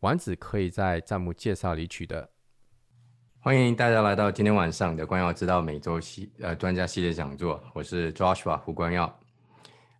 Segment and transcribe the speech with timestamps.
[0.00, 2.30] 丸子可以在弹幕介绍里取得。
[3.40, 7.62] 欢迎大家来到今天晚上的关耀之道每周系呃专家系列讲座。
[7.74, 9.18] 我是 Joshua 胡光耀，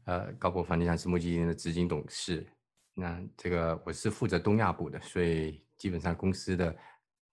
[0.04, 2.46] 呃高博房地产私募基金的资金董事。
[2.92, 6.76] 那这个我是负责东亚部的，所以基本上公司的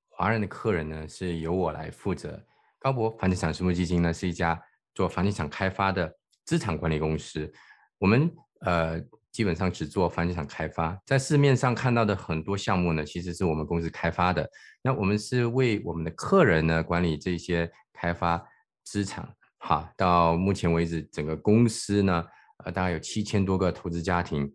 [0.07, 2.41] 华人的客人呢是由我来负责。
[2.79, 4.57] 高博房地产私募基金呢是一家
[4.95, 7.51] 做房地产开发的资产管理公司。
[7.97, 9.03] 我们呃。
[9.33, 14.47] 基本上只做房地产开发，在市面上看到的很多项目呢，其实是我们公司开发的。
[14.83, 18.41] 那我们是为我们的客人呢管理这些开发
[18.83, 19.27] 资产。
[19.57, 22.23] 哈，到目前为止，整个公司呢，
[22.65, 24.53] 呃，大概有七千多个投资家庭。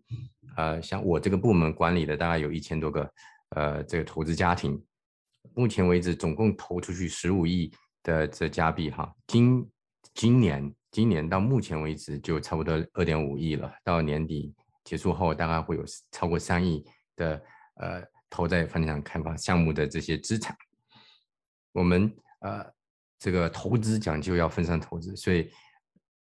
[0.55, 3.11] 呃，像我这个部门管理的，大概有一千多个，
[3.55, 4.79] 呃，这个投资家庭。
[5.55, 8.91] 目前为止，总共投出去十五亿的这加币。
[8.91, 9.67] 哈，今
[10.13, 14.53] 今年今年到目前为止就差不多二点五亿了，到年底。
[14.83, 16.83] 结束后，大概会有超过三亿
[17.15, 17.41] 的
[17.75, 20.55] 呃投在房地产开发项目的这些资产。
[21.71, 22.65] 我们呃
[23.19, 25.51] 这个投资讲究要分散投资，所以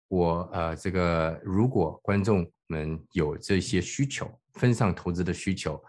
[0.08, 5.82] 我呃这个如果观众们有这些需求，分散投资的需求，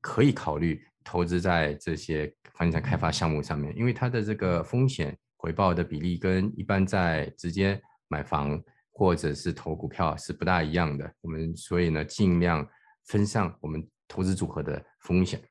[0.00, 8.62] 可以考虑投资在这些房地产开发项目上面，因为它的这个风险回报的比例跟一般在直接买房。
[8.94, 12.66] 或者是投股票是不大一样的，我们所以呢尽量
[13.06, 15.42] 分散我们投资组合的风险。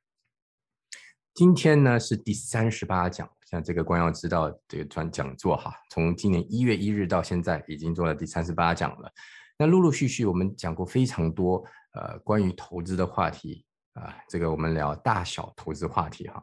[1.34, 9.12] 今天呢是第三十八讲，像这个光耀知道这个专讲座哈，从今年一月一日到现在已经做了第三十八讲了。
[9.58, 16.42] 那陆陆续续我们讲过非常多呃关于投资的话题啊，这个我们聊大小投资话题哈。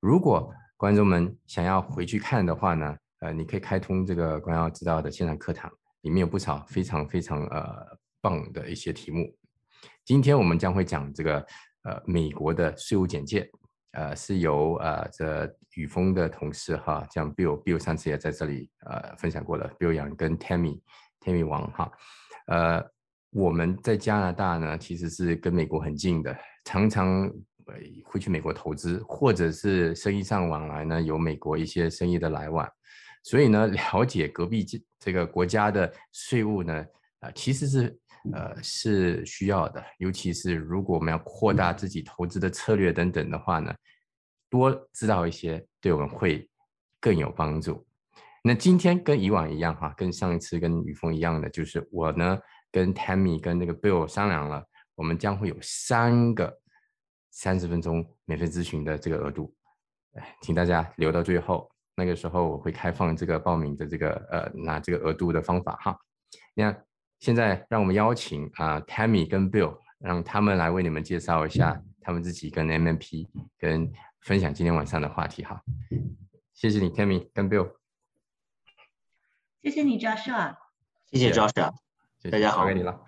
[0.00, 5.70] 如果观众们想要回去看的话呢，呃，你可以开通这个光耀知道的线上课堂。
[6.02, 9.36] 里面有不少非常非常呃棒的一些题目。
[10.04, 11.44] 今天我们将会讲这个
[11.82, 13.50] 呃美国的税务简介，
[13.92, 21.90] 呃是由呃这宇峰的同事哈，像 Bill，Bill 上次也在这里呃分享过了，Bill 杨跟 Tammy，Tammy 王哈，
[22.46, 22.84] 呃
[23.30, 27.32] 我们在加拿大呢其实是跟美国很近的，常常
[28.04, 32.68] 会去美国投资，或者是生意上往来呢有美国一些生意的来往。
[33.22, 36.84] 所以呢， 了解隔壁这这个国家的税务呢，
[37.20, 37.98] 啊，其实是
[38.32, 43.74] 呃是需要的，尤其是如果我们要扩大自己投资的策略等等的话呢，
[44.50, 46.48] 多知道一些对我们会
[47.00, 47.86] 更有帮助。
[48.44, 52.38] 那今天跟以往一样哈，跟上一次跟雨峰一样的，就是我呢
[52.70, 54.64] 跟 Tammy 跟那个 Bill 商量了，
[54.96, 56.60] 我们将会有三个
[57.30, 59.54] 三十分钟免费咨询的这个额度，
[60.14, 61.71] 哎请大家留到最后。
[61.94, 65.98] 那个时候我会开放这个报名的这个呃拿这个额度的方法哈。
[66.54, 66.74] 那
[67.20, 75.62] 现在让我们邀请啊 Tammy 跟 Bill，让他们来为你们介绍一下他们自己跟 MMP 跟分享今天晚上的话题哈。
[76.54, 77.74] 谢谢你 Tammy 跟 Bill。
[79.62, 80.56] 谢谢你 Joshua。
[81.10, 81.72] 谢谢 Joshua。
[82.30, 82.62] 大家好。
[82.62, 83.04] 交给你了。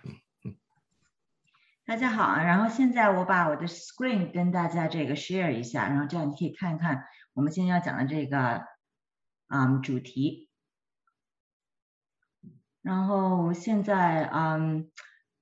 [1.87, 8.63] 大家好啊，然后现在我把我的 screen 跟大家这个 share 一下，然后这样你可以看一看我们今天要讲的这个。
[9.55, 10.51] 嗯，主题。
[12.83, 14.91] 然后现在，嗯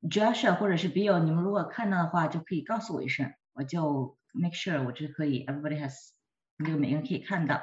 [0.02, 6.10] ，Joshua 或者是 Bill，你们如果看到的话，就可以告诉我一声，我就 make sure 我就可以，everybody has，
[6.58, 7.62] 这个每个人可以看到。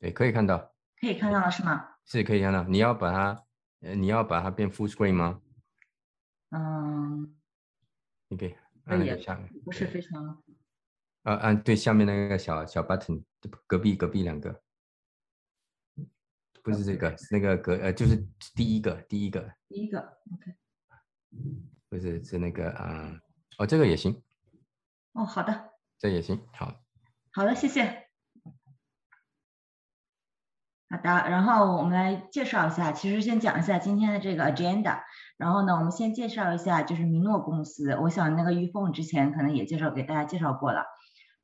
[0.00, 0.74] 对，可以看到。
[1.00, 1.94] 可以看到了是吗？
[2.04, 2.64] 是可以看到。
[2.64, 3.46] 你要把它，
[3.82, 5.40] 呃，你要把它变 full screen 吗？
[6.50, 7.36] 嗯。
[8.26, 8.56] 你可以。
[8.84, 9.24] 可以。
[9.64, 10.43] 不是非常。
[11.24, 13.24] 啊啊，对，下面那个小小 button，
[13.66, 14.62] 隔壁隔壁两个，
[16.62, 18.16] 不是这个，是那个隔呃，就是
[18.54, 19.52] 第一个第一个。
[19.68, 20.54] 第一个，OK。
[21.88, 23.18] 不是，是那个啊，
[23.56, 24.22] 哦，这个也行。
[25.12, 25.72] 哦，好的。
[25.98, 26.74] 这也行，好。
[27.32, 28.08] 好的，谢谢。
[30.90, 35.00] 好的，然后我们来介绍一下，其实先讲一下今天的这个 agenda。
[35.38, 37.96] 然后呢，我们先介绍一下，就是米诺公司。
[37.96, 40.84] 我想那个玉凤之前可能也介绍给大家介绍过了。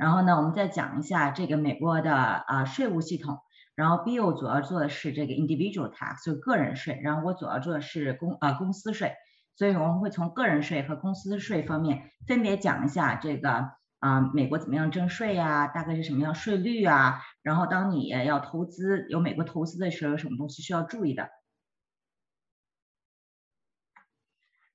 [0.00, 3.38] 然后呢，我们再讲一下这个美国的啊税务系统。
[3.74, 6.98] 然后 Bill 主要做的是这个 individual tax，就个人税。
[7.02, 9.12] 然后我主要做的是公啊公司税。
[9.56, 21.28] 所以我们会从个人税和公司税方面分别讲一下这个啊，美国怎么样征税啊，大概是什么样税率啊，然后当你要投资有美国投资的时候，有什么东西需要注意的。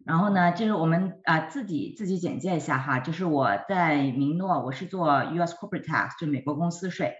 [0.06, 5.56] 然后呢，就是我们啊自己自己简介一下哈，就是我在明诺，我是做 U.S.
[5.56, 7.16] Corporate Tax，就美国公司税，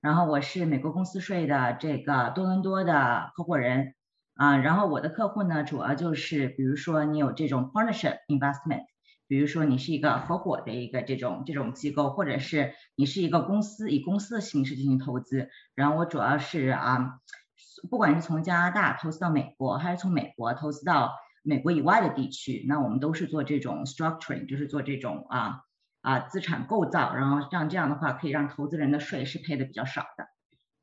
[0.00, 3.94] 然后我是美国公司税的这个多伦多的合伙人
[4.34, 8.84] 啊，然后我的客户呢，主要就是比如说你有这种 partnership investment，
[9.26, 17.18] 比如说你是一个合伙的一个这种这种机构，或者是你是一个公司以公司的形式进行投资，然后我主要是啊，
[17.90, 21.10] 不管是从加拿大投资到美国，还是从美国投资到。
[21.48, 25.62] 美国以外的地区，那我们都是做这种 structuring，就是做这种啊
[26.02, 30.26] 啊资产构造，然后让这样的话可以让投资人的税是赔的比较少的，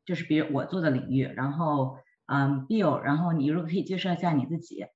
[0.06, 1.24] 这是比如我做的领域。
[1.24, 4.88] 然后嗯，Bill，然后你如果可以介绍一下你自己。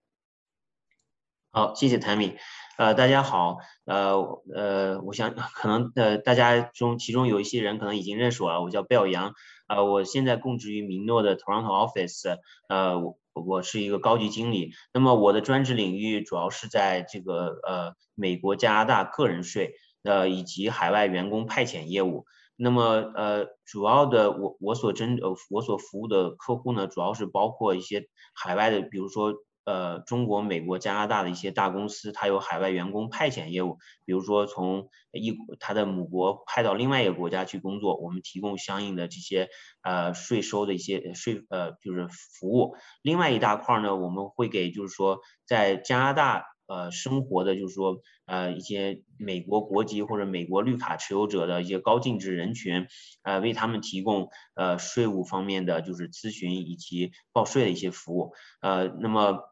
[1.51, 2.37] 好，谢谢 Tammy。
[2.79, 4.15] 呃，大家好，呃
[4.55, 9.33] 呃，我想可能呃大家中其中有一些人可能已经认识我了，我叫 Bill 杨，
[9.67, 13.15] 呃，我现在供职于明诺的 Toronto office，呃。
[13.33, 19.73] 我是一个高级经理，那么我的专职领域主要是在这个呃美国、加拿大个人税
[20.03, 22.25] 呃以及海外员工派遣业务。
[22.55, 29.33] 那么呃主要的我我所针呃我所服务的客户呢，主要是包括一些海外的，比如说。
[29.69, 39.47] 呃，中国、美国、加拿大的一些大公司，它有海外员工派遣业务，比如说从一它的母国派到另外一个国家去工作，我们提供相应的这些
[39.83, 42.77] 呃税收的一些税呃就是服务。
[43.03, 52.87] 另外一大块呢，我们会给就是说在加拿大呃生活的，就是说呃一些美国国籍或者美国绿卡持有者的一些高净值人群，
[53.21, 58.33] 呃为他们提供呃税务方面的就是咨询以及报税的一些服务。
[58.61, 59.48] 呃，那么。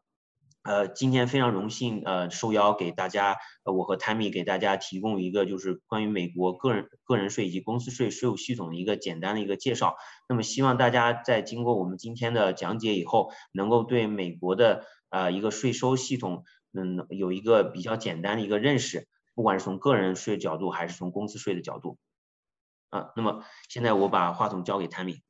[0.68, 9.96] 呃，今天非常荣幸，呃，受邀给大家，呃，我和 Tammy 给大家提供一个就是关于美国个人个人税以及公司税税务系统的一个简单的一个介绍。
[10.28, 16.44] 那么希望大家在经过我们今天的讲解以后，能够对美国的呃一个税收系统，
[16.74, 21.96] 嗯，有一个比较简单的一个认识，不管是从个人税角度还是从公司税的角度。
[22.90, 25.22] 啊，那么现在我把话筒交给 Tammy。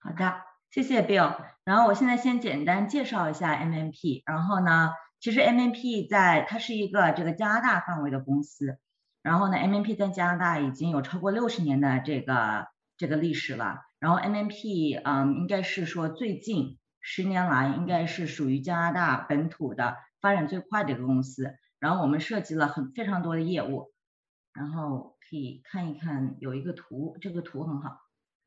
[0.00, 0.49] 好的。
[0.70, 8.78] 谢谢 Bill，然后我现在先简单介绍一下 MMP，然后呢，其实 MMP 在它是一个这个加拿大范围的公司，
[9.20, 23.90] 然后呢，MMP 在加拿大已经有超过六十年的这个这个历史了，然后 MMP 嗯应该是说最近十年来应该是属于加拿大本土的发展最快的一个公司，然后我们涉及了很非常多的业务，
[24.52, 27.98] 然后可以看一看有一个图，这个图很好。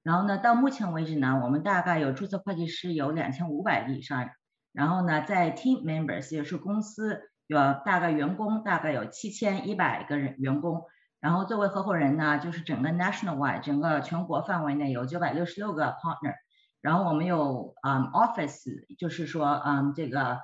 [0.03, 4.29] 然后呢，到目前为止呢，我们大概有注册会计师有两千五百例以上。
[4.73, 10.83] 然后呢，在 team members 也是公司有大概员工大概有七千一百个人员工。
[11.21, 16.35] 然后作为合伙人呢，就是整个 national wide 整个全国范围内有九百六十六个 partner。
[16.81, 18.65] 然后我们有嗯 office，
[18.97, 20.41] 就是说嗯这个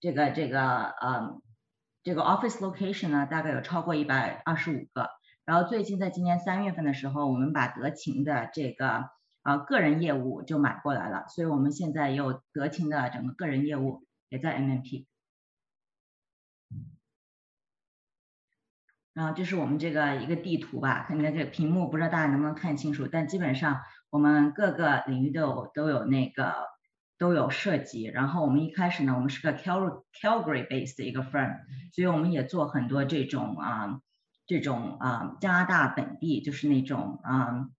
[0.00, 1.42] 这个这个嗯
[2.02, 5.10] 这个 office location 呢，大概有超过一百二十五个。
[5.44, 9.10] 然后最近在今年三月份的时候，我们把德勤的这个
[9.42, 15.06] 啊个人业务就买过来了，所以我们现在有德勤的整个个人业务也在 MMP。
[19.14, 26.54] 然后这是我们这个一个地图吧，看看这个屏幕，不知道大家能不能看清楚，但基本上我们各个领域都有都有那个
[27.18, 28.04] 都有涉及。
[28.04, 31.58] 然后我们一开始呢，我们是个 Cal Calgary based 的一个 firm，
[31.92, 34.00] 所以我们也做很多这种啊。
[34.52, 37.70] 这种啊，加拿大本地就是那种啊，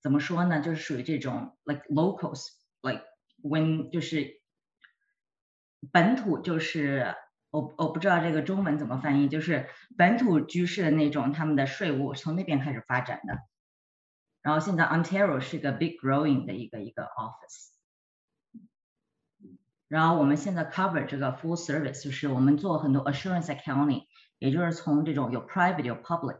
[0.00, 0.60] 怎么说呢？
[0.60, 3.02] 就是属于这种 like locals，like
[3.42, 4.40] when 就是
[5.90, 7.16] 本土，就是
[7.50, 13.38] 我我不知道这个中文怎么翻译，就是本土居士的那种，他们的税务从那边开始发展的。
[14.40, 17.72] 然后现在 Ontario 是一个 big growing 的一个一个 office。
[19.88, 24.04] 然后我们现在 cover 这个 full service，就是我们做很多 assurance accounting。
[24.38, 26.38] 也就是从这种有 private 有 public，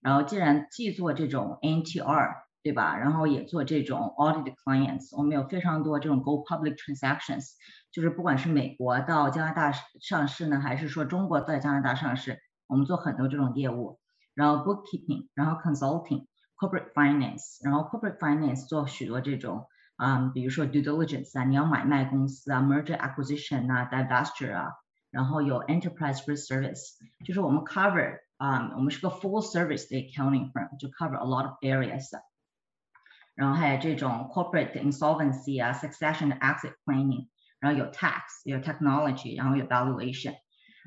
[0.00, 7.50] 然后既然既做这种 NTR 对吧，然后也做这种 audit clients，我们有非常多这种 go public transactions，
[7.92, 14.00] 就是不管是美国到加拿大上市呢，还是说中国在加拿大上市，我们做很多这种业务，
[14.34, 24.72] 然后 bookkeeping，然后 consulting，corporate finance，然后 corporate finance 做许多这种啊，比如说 due diligence 啊，你要买卖公司啊，merger acquisition 啊，divestiture 啊。
[25.13, 32.09] 然后有 enterprise risk service，就是我们 cover 啊，我们是个 full service 的 accounting firm，就 cover a lot of areas。
[33.35, 37.27] 然后还有这种 corporate insolvency 啊，succession exit planning，
[37.59, 40.35] 然后有 tax，有 technology，然后有 valuation。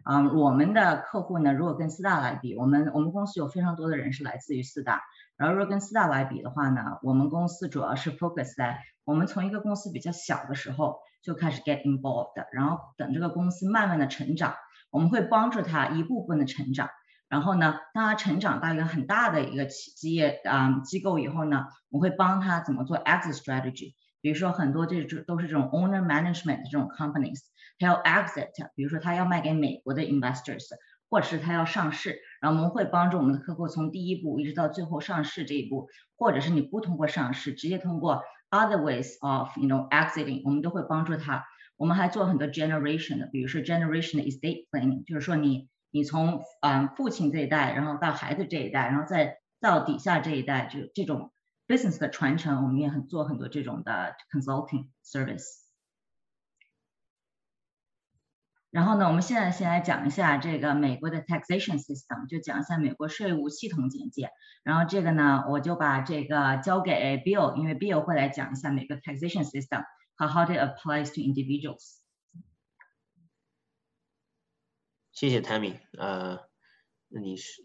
[0.05, 5.03] 嗯，我们的客户呢，如果跟四大来比，我们我们公司有非常多的人是来自于四大，
[5.38, 14.56] 然后如果跟四大来比的话呢，我们公司主要是 focus 在我们从一个公司比较小的时候就开始 get involved，然后等这个公司慢慢的成长，
[14.90, 16.90] 我们会帮助他一步步的成长，
[17.30, 27.42] 然后呢，当他成长到一个很大的一个企业啊机构以后呢，我会帮他怎么做 exit strategy，比如说很多这这都是这种 owner management 这种 companies。
[27.80, 30.66] 他要 exit，比如说他要卖给美国的 investors，
[31.10, 41.46] 或者是他要上市，然后我们会帮助我们的客户从第一步一直到最后上市这一步，或者是你不通过上市，直接通过 other ways of you know exiting，我们都会帮助他。
[41.78, 51.32] 我们还做很多 generation 的，比如说 generation estate planning，就是说你你从嗯父亲这一代，然后到孩子这一代，然后再到底下这一代，就这种
[51.68, 55.67] business 的传承，我们也很做很多这种的 consulting service。
[58.77, 64.31] 然后呢，我们现在先来讲一下这个美国的 taxation system，就讲一下美国税务系统简介。
[64.63, 71.99] 然后这个呢，我就把这个交给 Bill，因为 Bill 会来讲一下美国 taxation system 和 how it applies to individuals。
[75.13, 76.49] 谢谢 Tammy，呃，
[77.09, 77.63] 那你是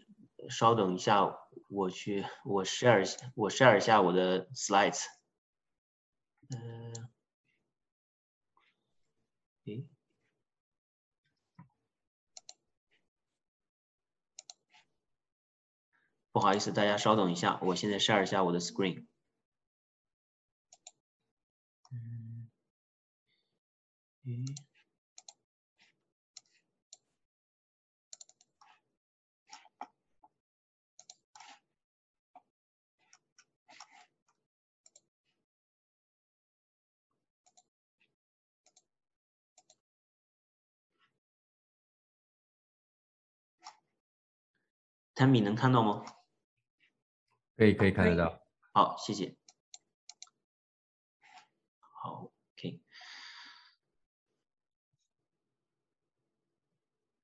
[0.50, 1.34] 稍等一下，
[1.70, 5.04] 我去我 share 我 share 一下我的 slides。
[6.50, 7.08] 嗯，
[9.64, 9.88] 诶。
[16.33, 19.05] 不好意思，大家稍等一下，我现在 share 一下我的 screen。
[21.91, 22.49] 嗯，
[24.25, 24.43] 嗯。
[45.15, 46.03] Tammy 能看到吗？
[47.63, 48.41] 可以可以看得到，
[48.73, 49.37] 好，谢谢。
[51.79, 52.81] 好，OK。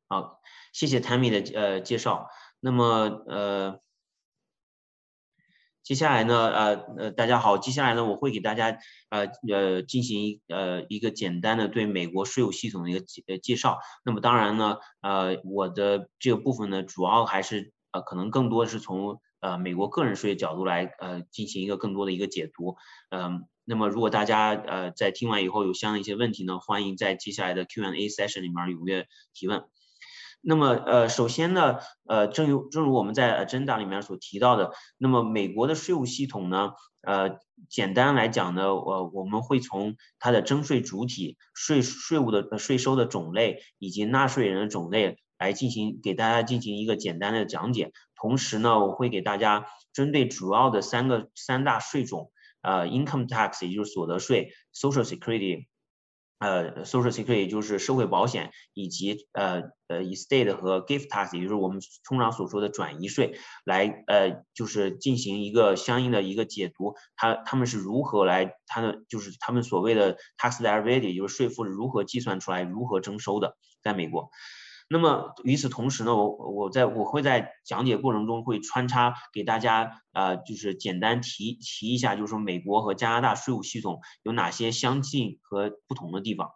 [0.08, 0.40] 好，
[0.72, 2.30] 谢谢 Tammy 的呃介绍。
[2.62, 2.86] 那么
[3.28, 3.82] 呃，
[5.84, 8.80] 接下来呢呃呃大家好，接下来呢我会给大家
[9.10, 13.80] 呃呃进行一呃一个简单的对美国税务系统的一个介介绍。
[14.06, 19.22] 那么当然呢呃我的这个部分呢主要还是呃可能更多是从。
[19.40, 22.76] 呃，美国个人税角度来呃进行一个更多的一个解读，
[23.10, 29.64] 嗯，那么如果大家呃在听完以后有相应一些问题呢，欢迎在接下来的 Q&A session 里面踊跃提问。
[30.42, 47.92] 那么呃，首先呢，呃，正如正如我们在 agenda 里面所提到的，那么美国的税务系统呢，呃，简单来讲呢，我我们会从它的征税主体、税税务的税收的种类以及纳税人的种类来进行给大家进行一个简单的讲解。
[48.22, 55.68] 同时呢，我会给大家针对主要的三个三大税种，呃，income tax 也就是所得税，social security，
[56.40, 74.30] 呃，social security 就是社会保险，以及呃呃 estate 和 gift tax 也就是我们通常所说的转移税，来呃就是进行一个相应的一个解读，它他们是如何来，它的就是他们所谓的 tax liability 就是税负是如何计算出来，如何征收的，在美国。
[74.92, 86.50] 那么与此同时呢，我我在我会在讲解过程中会穿插给大家，呃，就是简单提提一下，就是说美国和加拿大税务系统有哪些相近和不同的地方。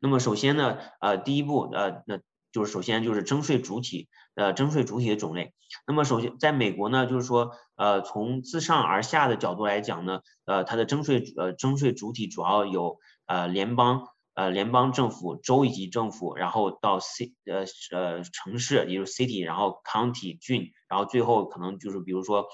[0.00, 2.18] 那么首先呢，呃，第一步，呃，那
[2.50, 5.54] 就是首先就是征税主体，呃，征税主体的种类。
[5.86, 14.08] 那么首先在美国呢，就是说，呃，从自上而下的角度来讲呢，呃，它的征税，呃，征税主体主要有，呃，联邦。
[14.38, 22.46] 呃，联邦政府、州一级政府，然后到 C 呃呃城市，也就是 city，然后 county 郡，然后最后可能就是比如说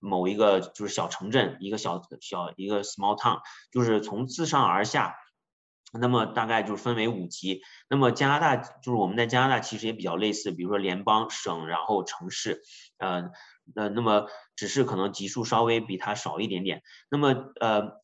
[0.00, 3.38] 某一个就是小城镇，一个小小一个 small town，
[3.70, 5.14] 就是从自上而下，
[5.92, 7.62] 那么大概就是分为五级。
[7.88, 12.60] 那么加拿大就是我们在加拿大其实也比较类似，比如说联邦、省，然后城市，
[12.98, 13.30] 呃
[13.76, 16.82] 呃，那么只是可能级数稍微比它少一点点。
[17.08, 17.99] 那么呃。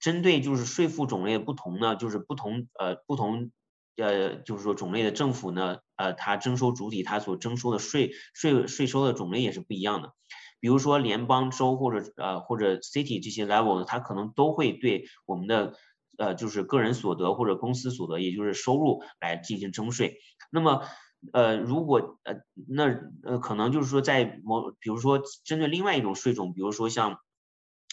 [0.00, 3.50] 针对就是税负种类不同呢，就是不同呃不同
[3.96, 10.14] 呃就是说种类的政府呢，呃它征收主体它所征收的税税税收的种类也是不一样的。
[10.58, 15.74] 比如说联邦州或者呃或者 city 这些 level 呢，它可能都会对我们的
[16.18, 20.18] 呃就是个人所得或者公司所得，也就是收入来进行征税。
[20.50, 20.82] 那么
[21.32, 22.36] 呃如果呃
[22.68, 22.84] 那
[23.22, 27.18] 呃可能就是说在某比如说针对另外一种税种，比如说像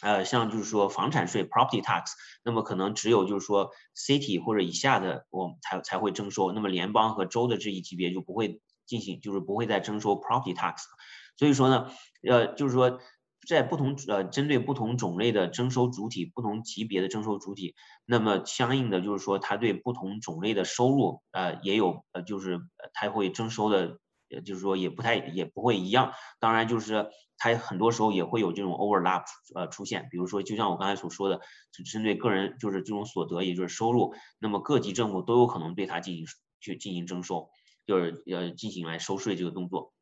[0.03, 2.11] 呃，像就是说房产税 （property tax），
[2.43, 10.83] 那么可能只有就是说 city 或者以下的我们才才会征收，那么联邦和州的这一级别就不会进行，就是不会再征收 property tax。
[11.35, 11.89] 所以说呢，
[12.29, 12.99] 呃，就是说
[13.47, 17.73] 在不同呃针对不同种类的征收主体、不同级别的征收主体，
[18.05, 22.59] 那么相应的就是说它对不同种类的收入，呃，也有呃就是
[22.93, 23.97] 它会征收的。
[24.27, 26.13] 也就是说，也不太也不会一样。
[26.39, 29.23] 当然，就是它很多时候也会有这种 overlap
[29.55, 30.07] 呃出现。
[30.11, 31.41] 比如说，就像我刚才所说的，
[31.91, 36.25] 针对个人就是这种所得，也就是收入，那么各级政府都有可能对它进行
[36.59, 37.49] 去进行征收，
[37.85, 39.93] 就是呃进行来收税这个动作。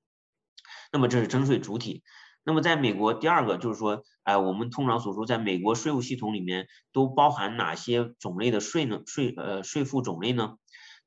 [0.91, 2.03] 那么这是征税主体。
[2.48, 9.01] 那么在美国，第二个就是说，哎，我们通常所说，在美国税务系统里面都包含哪些种类的税呢？
[9.08, 10.58] 税呃税负种类呢？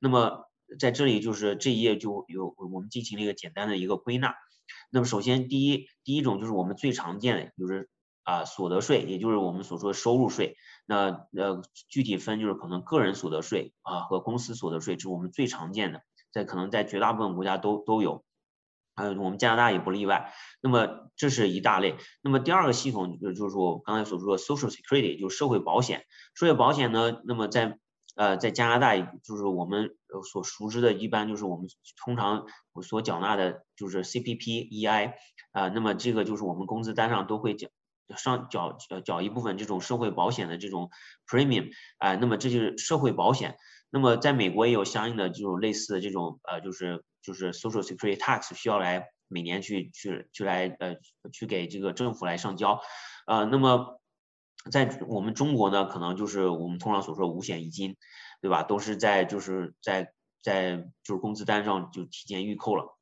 [0.01, 0.48] 那么
[0.79, 4.35] 在这里就是这一页就有我们进行了一个简单的一个归纳。
[4.91, 7.89] 那么首先第一第一种就是我们最常见的就是
[8.23, 10.57] 啊所得税，也就是我们所说的收入税。
[10.87, 18.25] 那呃具体分就是可能个人所得税啊和公司所得税，这是我们最常见的，在可能在绝大部分国家都都有，
[18.95, 20.33] 还有我们加拿大也不例外。
[20.61, 21.97] 那么这是一大类。
[22.23, 26.05] 那么第二个系统就就是我刚才所说的 Social Security，就是社会保险。
[26.35, 27.79] 社会保险呢，那么在
[28.19, 29.95] 呃，在加拿大，就是我们
[30.29, 31.69] 所熟知的，一般就是我们
[32.05, 32.47] 通常
[32.83, 35.13] 所缴纳的，就是 CPP EI
[35.53, 37.69] 啊，那么这个就是我们工资单上都会缴
[38.17, 40.91] 上缴缴一部分这种社会保险的这种
[41.29, 43.57] premium 啊，那么这就是社会保险。
[43.91, 50.97] 那么在美国也有相应的这种类似的这种呃，就是就是 Social Security Tax 需要来每年去去去来呃
[51.33, 52.81] 去给这个政府来上交，
[53.29, 54.01] 呃，那么。
[54.71, 57.97] 在我们中国呢，可能就是我们通常所说五险一金，
[58.43, 58.63] 对吧？
[58.63, 60.13] 都是在就是在
[60.43, 62.95] 在就是工资单上就提前预扣了。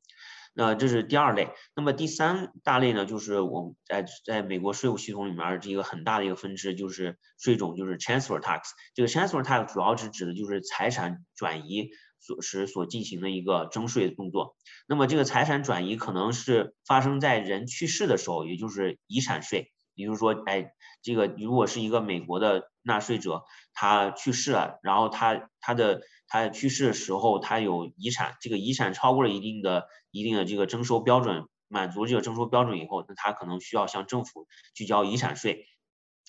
[0.54, 1.50] 那这是第二类。
[1.74, 8.60] 那么第三大类呢，就是我们在在美国税务系统里面这一个很大的一个分支，就是税种，就是 transfer tax。
[8.94, 14.56] 这个 transfer tax 主要是指的就是财产转移所时所进行的一个征税的动作。
[14.88, 19.72] 那么这个财产转移可能是发生在人去世的时候，也就是遗产税。
[19.94, 20.72] 比如说，哎，
[21.06, 35.66] 这个如果是一个美国的纳税者，他去世了，然后他他的他去世的时候，他有遗产，这个遗产超过了一定的一定的这个征收标准，满足这个征收标准以后，那他可能需要向政府去交遗产税，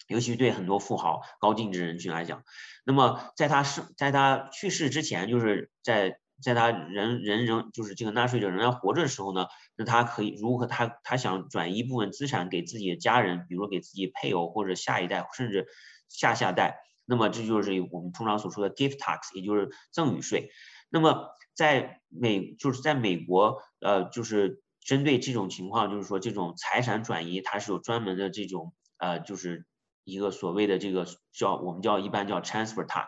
[0.07, 2.43] 尤其对很多富豪、高净值人群来讲，
[2.85, 6.19] 那么在他生在他去世之前，就是在。
[6.41, 15.67] 在他人人仍就是这个纳税者仍然活着的时候呢，那他可以如何他他想转移一部分资产给自己的家人，比如给自己配偶或者下一代甚至
[16.09, 20.51] 下下代，那么这就是我们通常所说的 gift tax，也就是赠与税。
[20.89, 29.65] 那么在美就是在美国，呃，就是针对这种情况，就是说这种财产转移，它是有专门的这种呃，就是
[30.03, 33.07] 一个所谓的这个叫我们叫一般叫 transfer tax。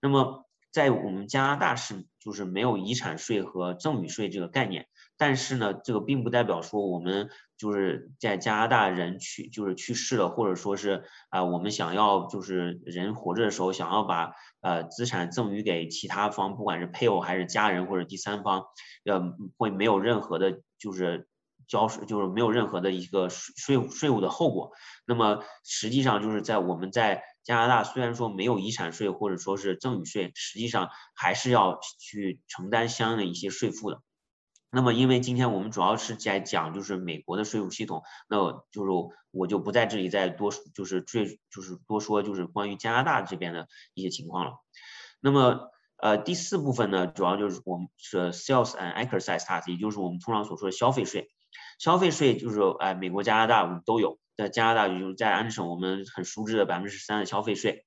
[0.00, 4.86] 那么在我们加拿大是就是没有遗产税和赠与税这个概念，
[5.18, 14.32] 但是呢，这个并不代表说我们就是在加拿大人去就是去世了，或者说是啊我们想要就是人活着的时候想要把
[14.62, 18.64] 呃资产赠与给其他方，不管是配偶还是家人或者第三方，
[19.04, 19.20] 呃
[19.58, 21.28] 会没有任何的就是
[21.68, 24.72] 交税就是没有任何的一个税税务的后果。
[25.06, 34.00] 那么实际上就是在我们在加拿大虽然说没有遗产税或者说是赠与税，实际上还是要去承担相应的一些税负的。
[34.74, 38.90] 那么，因为今天我们主要是在讲就是美国的税务系统，那就是
[39.30, 44.52] 我就不在这里再多就是最就是多说就是关于加拿大这边的一些情况了。
[45.20, 51.28] 那么，呃，第四部分呢，主要就是我们是 sales and exercise tax，也就是我们通常所说的消费税。
[51.82, 54.20] 消费税就是哎，美国、加拿大我们都有。
[54.34, 57.84] 在加拿大，就是在安省，我们很熟知的百分之十三的消费税，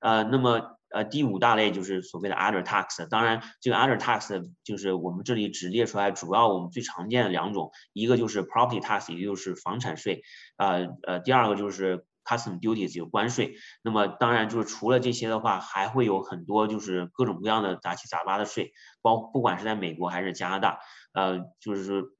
[0.00, 10.22] 呃，那么呃第五大类就是所谓的 other tax，当然这个 other tax 就是我们这里只列出来主要我们最常见的两种，一个就是 property tax，也就是房产税，
[10.56, 13.56] 呃呃，第二个就是 custom duties，有关税。
[13.82, 20.80] 那么当然就是除了这些的话，还会有很多就是各种各样的杂七杂八的税，包不管是在美国还是加拿大，
[21.12, 22.16] 呃，就是。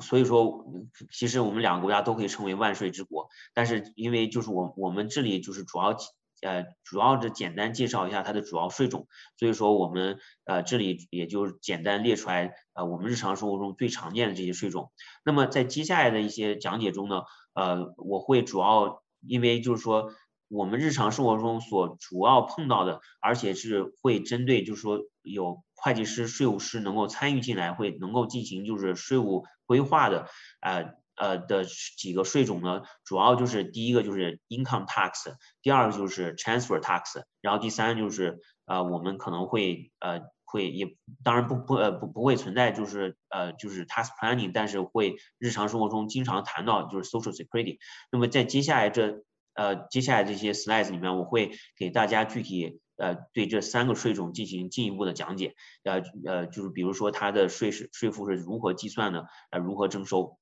[0.00, 0.64] 所以说，
[1.10, 5.96] 其实我们两个国家都可以称为万税之国，但是因为就是我我们这里就是主要
[6.42, 14.92] 呃主要的简单介绍一下它的主要税种，所以说我们呃这里也就简单列出来呃我们日常生活中最常见的这些税种。
[15.24, 17.22] 那么在接下来的一些讲解中呢，
[17.54, 20.12] 呃我会主要因为就是说
[20.50, 25.62] 我们日常生活中所主要碰到的，而且是会针对就是说有。
[25.82, 30.28] 会计师、税务师能够参与进来，会能够进行就是税务规划的，
[30.60, 47.78] 呃呃的几个税种呢，主要就是第一个就是 income tax，第二个就是 transfer tax，然后第三就是呃我们可能会呃会也当然不不呃不不会存在就是呃就是 tax planning，但是会日常生活中经常谈到就是 social security。
[48.12, 49.22] 那么在接下来这
[49.54, 60.38] 呃接下来这些 slides 里面，我会给大家具体呃对这三个税种进行进一步的讲解，呃呃就是比如说它的税是税负是如何计算的，呃如何征收。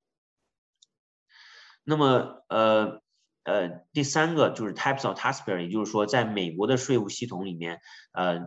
[1.91, 3.01] 那么，呃，
[3.45, 7.81] 呃，第三个就是 types of taxpayer，也就是说，在美国的税务系统里面，
[8.13, 8.41] 呃，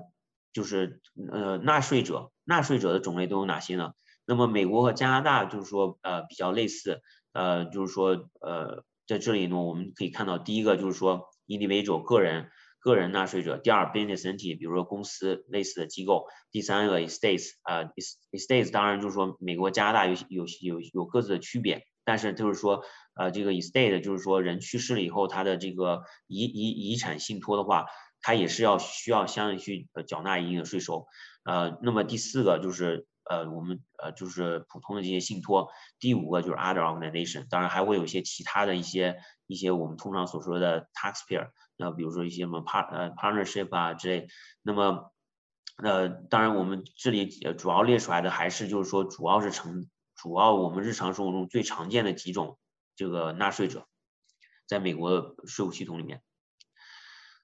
[0.53, 3.93] 就是呃纳税者，纳税者的种类都有哪些呢？
[4.25, 7.01] 那么美国和加拿大就是说，呃，比较类似，
[7.33, 17.91] 呃，就是说，呃，在这里呢，我们可以看到，第一个就是说 individual 个人个人纳税者，第二 business entity，比如说公司类似的机构，第三个 estates，啊
[18.31, 21.83] ，estates 当然就是说美国加拿大有有有有各自的区别。
[22.05, 22.81] 但是就是说，
[23.15, 27.85] 呃，这个 estate 就是说人去世了以后，他的这个遗遗遗产信托的话，
[28.21, 31.05] 他也是要需要相应去缴纳一定的税收。
[31.43, 35.69] 呃，那么第四个就是呃我们呃就是普通的这些信托。
[35.99, 44.27] 第五个就是 other organization，当然还会有一些其他的一些一些我们通常所说的 taxpayer，那比如说一些什么 part 呃 partnership 啊之类。
[44.61, 45.11] 那么
[45.81, 49.87] 呃当然我们这里主要列出来的还是就是说主要是成。
[50.13, 52.59] 主要我们日常生活中最常见的几种
[52.95, 53.87] 这个纳税者，
[54.67, 56.21] 在美国税务系统里面。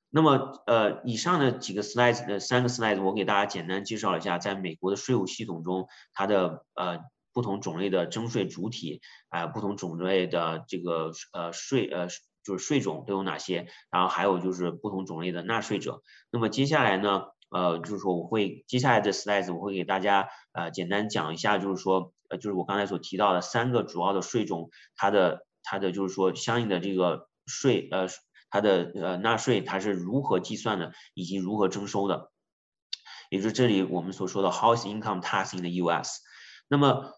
[0.10, 7.00] 那么，呃，以上的几个 slides，呃，三个 slides，我给大家简单介绍一下，在美国的税务系统中，它的呃
[7.34, 12.08] 不同种类的征税主体啊，不同种类的这个呃税呃
[12.44, 16.02] 就是税种都有哪些，然后还有就是不同种类的纳税者。
[16.32, 17.24] 那么接下来呢？
[17.50, 28.08] 呃，就是说我会接下来的 slides 我会给大家呃简单讲一下，就是说呃就是我刚才所提到的三个主要的税种，它的它的就是说相应的这个税呃
[28.50, 32.32] 它的呃纳税它是如何计算的，以及如何征收的，
[33.30, 36.22] 也就是这里我们所说的 house income tax in the U.S.
[36.68, 37.14] 那么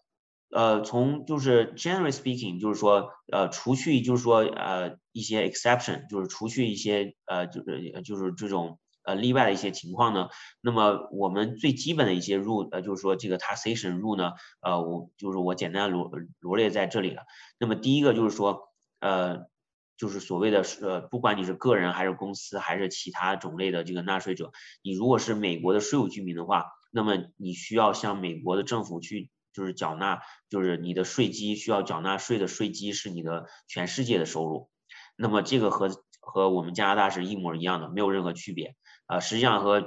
[0.50, 8.78] 呃从就是 generally speaking 就是说呃除去就是说呃一些 exception 就是除去一些呃就是就是这种。
[9.02, 10.28] 呃，例外的一些情况呢，
[10.60, 17.22] 那么我们最基本的一些 rule，呃，就是说这个 taxation rule 呢，呃，我就是我简单罗罗列在这里了。
[17.58, 18.68] 那么第一个就是说，
[19.00, 19.46] 呃，
[20.00, 24.50] 就是所谓的呃，不管你是个人还是公司还是其他种类的这个纳税者，
[24.82, 34.70] 你如果是美国的税务居民的话，那么你需要向美国的政府去就是缴纳，就是你的税基需要缴纳税的税基是你的全世界的收入。
[35.16, 38.74] 那么这个和和我们加拿大是一模一样的，没有任何区别。
[39.04, 39.80] 啊，实际上和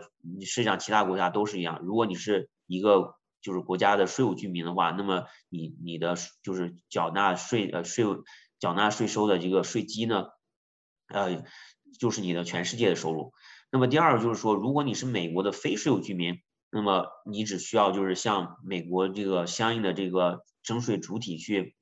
[0.46, 1.80] 实际上其他国家都是一样。
[1.82, 8.24] 如果你是一个就是国家的税务居民的话，那么你你的就是缴纳税呃税务
[8.64, 10.28] 缴纳税收的这个税基呢，
[11.10, 11.44] 呃，
[12.00, 13.34] 就是你的全世界的收入。
[13.74, 21.76] 那么第二个就是说，如果你是美国的非税务居民，那么你只需要就是向美国这个相应的这个征税主体去。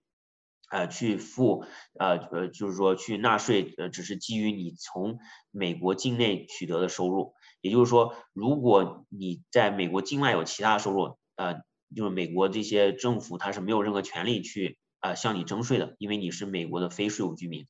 [0.71, 1.65] 呃，去付，
[1.99, 5.19] 呃呃，就是说去纳税，呃，只是基于你从
[5.51, 7.33] 美国境内取得的收入。
[7.59, 11.55] 也就是说，如果你在美国境外有其他收入，呃，
[11.93, 17.67] 就是美国这些政府它是没有任何权利去呃向你征税的，因为你是美国的非税务居民。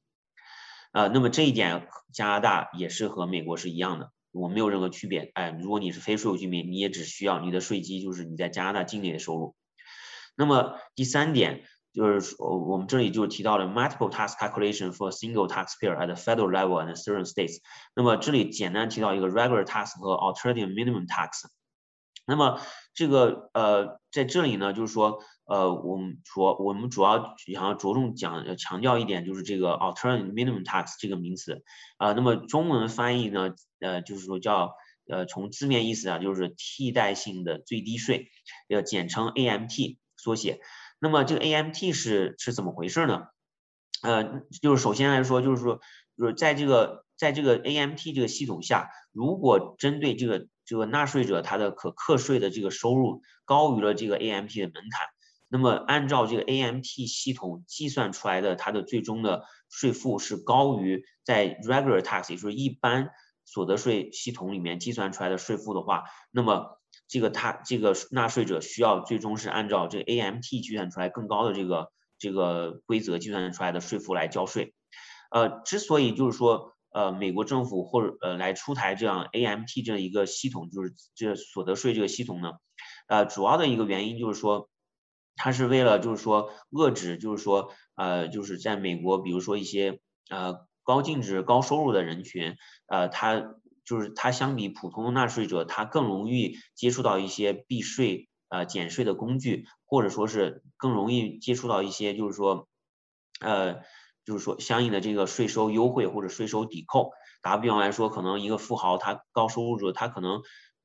[0.91, 5.31] 呃，那么这一点加拿大也是和美国是一样的，我没有任何区别。
[5.33, 9.55] 哎，如果你是非税务居民，你也只需要你的税基就是你在加拿大境内的收入。
[10.35, 11.65] 那么第三点。
[11.93, 17.57] 就是说，我们这里就提到了 multiple tax calculation for single taxpayer at the federal level and certain states。
[17.93, 21.31] 那么这里简单提到一个 regular tax 和 alternative minimum tax。
[22.25, 22.61] 那么
[22.93, 31.61] 这个呃，在这里呢，就是说呃，我们主我们主要想要着重讲强调一点，就是这个 alternative minimum tax 这个名词
[31.97, 32.13] 啊。
[32.13, 34.71] 那么中文翻译呢，呃，就是说叫
[35.09, 38.29] 呃，从字面意思啊，就是替代性的最低税，
[38.69, 40.61] 呃，简称 AMT 缩写。
[41.01, 43.23] 那么这个 AMT 是是怎么回事呢？
[44.03, 45.81] 呃，就是首先来说，就是说，
[46.17, 55.07] 就是在这个在这个 AMT 这个系统下，如果针对这个这个纳税者他的可课税的这个收入高于了这个 AMT 的门槛，
[55.51, 63.11] 那么按照这个 AMT 系统计算出来的它的最终的税负是高于在 regular tax，也就是一般
[63.45, 66.79] 所得税系统里面计算出来的税负的话，那么。
[67.07, 74.73] 这个他这个纳税者需要最终是按照这 AMT 计算出来更高的这个这个规则计算出来的税负来交税。
[75.29, 82.53] 呃，之所以就是说呃美国政府或者呃来出台这样 AMT 这样一个系统，就是这所得税这个系统呢，
[83.07, 84.69] 呃主要的一个原因就是说，
[85.35, 92.55] 它是为了就是说遏制，就是说呃，就是在美国，比如说一些呃高净值、高收入的人群，
[92.87, 102.67] 呃，他就是他相比普通纳税者，他更容易接触到一些避税呃减税的工具，或者说是更容易接触到一些就是说
[103.39, 103.79] 呃
[104.25, 107.11] 就是说相应的这个税收优惠或者税收抵扣。
[107.41, 110.41] 打个比方来说，可能一个富豪他高收入者，他可能。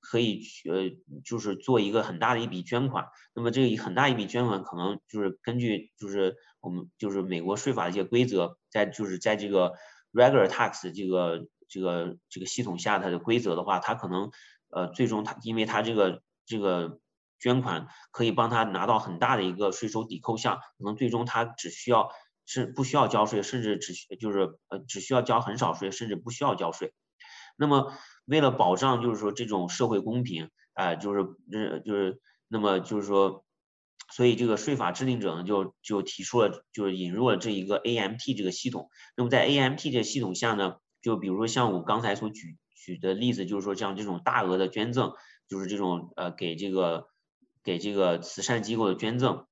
[0.09, 9.73] 可以呃，就是做一个很大的一笔捐款，那么这个很大一笔捐款可能就是根据就是我们就是美国税法的一些规则，在就是在这个
[10.13, 14.31] regular tax 这个这个这个系统下它的规则的话，它可能
[14.71, 17.01] 呃最终它因为它这个这个
[17.41, 22.11] 捐款可以帮他拿到很大的一个税收抵扣项，可能最终他只需要
[22.45, 26.95] 是不需要交税，甚至只就是呃只需要交很少税，甚至不需要交税，
[27.57, 27.93] 那么。
[28.27, 31.21] 为了保障，就是说这种社会公平，啊，就是
[31.53, 33.45] 呃就是那么就是说，
[34.13, 38.91] 所以这个税法制定者呢就就提出了，就是引入了这一个 AMT 这个系统。
[39.17, 45.13] 那么在 AMT 这个系统下呢，就比如说像我刚才所举举的例子，就是说像这种大额的捐赠，
[45.49, 47.09] 就是这种呃给这个
[47.65, 49.47] 给这个慈善机构的捐赠，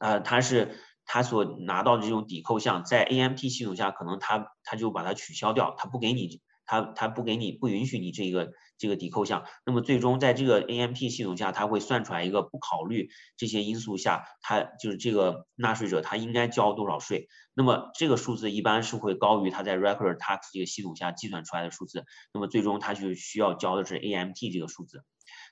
[0.00, 6.40] 呃，他是他所拿到的这种抵扣项，在 AMT 系统下，可能他他就把它取消掉，他不给你。
[6.68, 25.02] 他他不给你不允许你这个这个抵扣项，那么最终在这个 AMT 系统下，他会算出来一个不考虑这些因素下，他就是这个纳税者他应该交多少税，那么这个数字一般是会高于他在 Record Tax 这个系统下计算出来的数字，那么最终他就需要交的是 AMT 这个数字，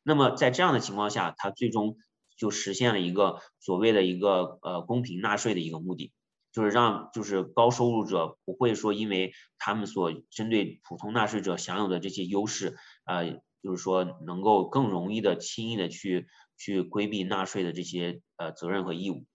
[0.04, 1.96] 那么在这样的情况下，他最终
[2.36, 6.12] 就实现了一个所谓的一个呃公平纳税的一个目的。
[6.56, 19.26] 就是让就是高收入者不会说因为他们所针对普通纳税者享有的这些优势，呃，就是说能够更容易的轻易的去去规避纳税的这些呃责任和义务。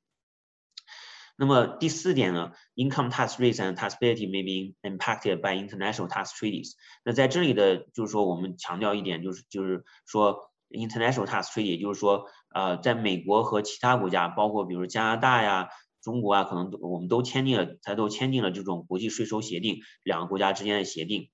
[1.37, 6.71] 那么第四点呢，income tax rates and taxability may be impacted by international tax treaties。
[7.05, 15.69] 那在这里的就是说我们强调一点就是就是说 international tax treaty，也就是说呃在美国和其他国家，包括比如加拿大呀。
[16.01, 21.29] 中国啊，可能我们都签订了，才都签订了这种国际税收协定，两个国家之间的协定。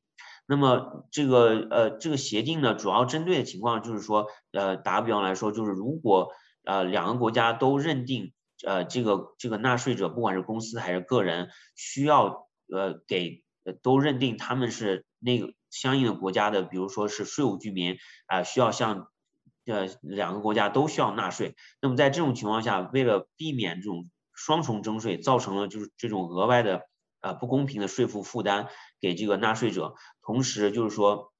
[0.50, 6.30] 那么这个呃，这个协定呢，主要针对的情况就是说，呃，打个比方来说，就是如果
[6.64, 8.32] 呃两个国家都认定，
[8.66, 13.44] 呃，这个这个纳税者，不管是公司还是个人，需要呃给
[13.82, 19.10] 都认定他们是那个相应的国家的，比如说是税务居民啊，需要向
[19.66, 21.56] 呃两个国家都需要纳税。
[21.82, 26.84] 那么在这种情况下，为了避免这种双重征税造成了就是这种额外的
[27.22, 28.68] 呃不公平的税负负担
[29.02, 31.34] 给这个纳税者，同时就是说，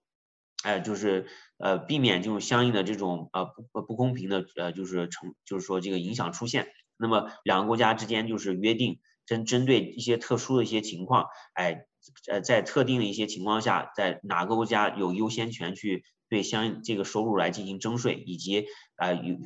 [0.64, 6.68] 哎，就是呃避免这种相应的这种呃不不公平的呃就是成就是说这个影响出现。
[6.98, 11.86] 那么两个国家之间就是约定针针对一些特殊的一些情况，哎
[12.28, 16.04] 呃在特定的一些情况下，在哪个国家有优先权去。
[16.30, 19.38] 对相应这个收入来进行征税，以及啊有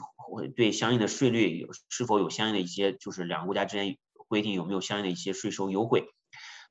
[0.55, 6.05] 对相应的税率有是否有相应的一些就是两个国家之间规定有没有相应的一些税收优惠？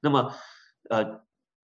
[0.01, 0.35] 那么
[0.89, 1.23] 呃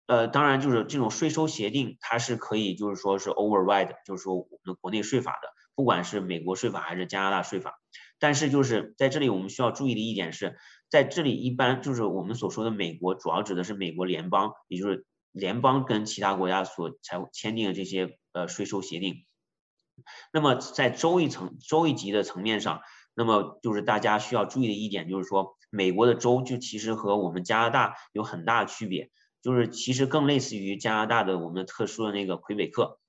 [0.07, 7.75] 呃当然就是这种税收协定它是可以就是说是 override，就是说我们国内税法的，不管是美国税法还是加拿大税法。
[8.21, 10.57] 但是就是在这里我们需要注意的一点是
[10.91, 18.19] 在这里一般就是我们所说的美国主要指的是美国联邦，也就是联邦跟其他国家所才签订的这些。
[18.33, 19.25] 呃，税收协定。
[20.33, 22.83] 那么在州一层、州一级的层面上，
[23.15, 29.11] 那么就是大家需要注意的一点，就是说，美国的州就其实和我们加拿大有很大的区别，
[29.43, 33.01] 就是其实更类似于加拿大的我们特殊的那个魁北克，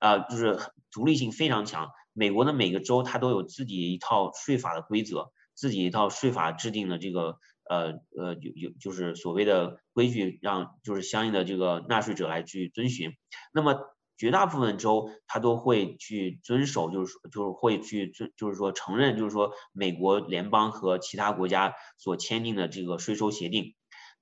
[0.00, 0.58] 啊，就是
[0.90, 1.90] 独立性非常强。
[2.12, 7.38] 美国的每个州它都有自己一套税法的规则，自己一套税法制定的这个
[7.72, 13.12] 呃呃有有就是所谓的规矩，让就是相应的这个纳税者来去遵循。
[13.54, 13.76] 那么
[14.18, 23.74] 绝大部分州，它都会去遵守，就是说，就是会去遵，就是说承认，就是说美国联邦和其他国家所签订的这个税收协定。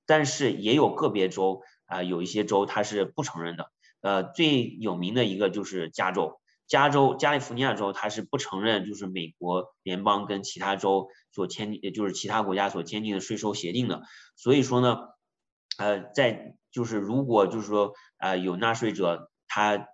[0.07, 3.71] 但是也有个别州啊，有一些州它是不承认的。
[4.01, 14.03] 呃，最有名的一个就是加州，加州、加利福尼亚州，它是不承认就是美国联邦跟其他州所签订，就是其他国家所签订的税收协定的。
[14.37, 14.99] 所以说呢，
[15.79, 19.29] 呃，在就是如果就是说啊有纳税者。
[19.53, 19.89] 他，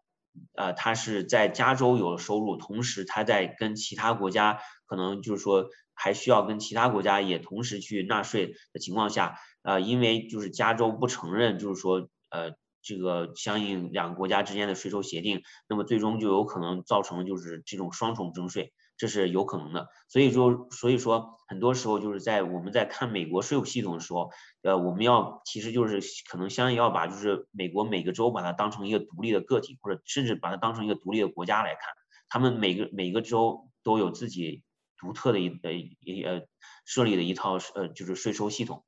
[0.54, 18.74] 呃，他是在加州有收入，同时他在跟其他国家可能就是说还需要跟其他国家也同时去纳税的情况下，呃，因为就是加州不承认就是说呃这个相应两个国家之间的税收协定，那么最终就有可能造成就是这种双重征税。
[18.96, 19.88] 这是有可能的。
[20.08, 24.30] 所以说，所以说很多时候就是在我们在看美国税务系统的时候，
[24.62, 31.94] 呃，我们要其实就是可能相应要把就是美国每个州把它当成一个独立的个体，或者甚至把它当成一个独立的国家来看，
[32.28, 34.62] 他们每个每个州都有自己
[34.98, 36.42] 独特的一呃一呃
[36.84, 38.84] 设立的一套呃就是税收系统。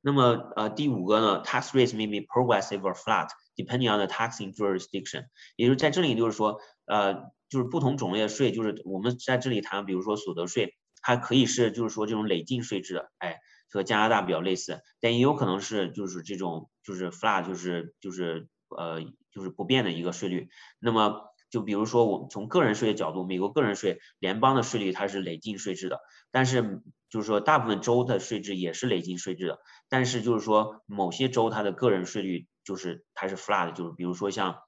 [0.00, 13.38] 那么呃第五个呢，tax rates may be progressive or flat depending on the taxing jurisdiction，也就是在这里就是说呃就是不同种类的税，就是我们在这里谈，比如说所得税，它可以是就是说这种累进税制的，哎，
[13.70, 20.48] 和加拿大比较类似，但也有可能是就是这种就是 flat 就是就是呃就是不变的一个税率。
[20.78, 26.82] 那么就比如说我们从个人税的角度，美国个人税联邦的税率它是累进税制的，但是。
[27.08, 34.58] 就是说，大部分州的税制也是累进税制的，但是就是说，某些州它的个人税率就是它是 flat，就是比如说像，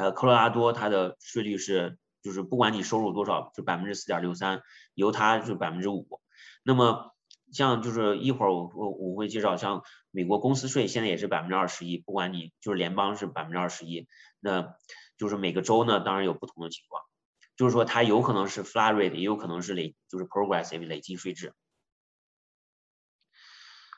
[0.00, 4.62] 呃，科罗拉多它的税率是，就是不管你收入多少，就百分之四点六三，
[4.94, 6.22] 犹他就百分之五。
[6.62, 7.14] 那么
[7.52, 14.08] 像就是一会儿我我我会介绍，像美国公司税现在也是百分之二十一，不管你就是联邦是百分之二十一，
[14.40, 14.74] 那
[15.18, 17.02] 就是每个州呢当然有不同的情况。
[17.58, 21.52] 就是说，它有可能是 flat rate，也有可能是累，就是 progressive 累进税制。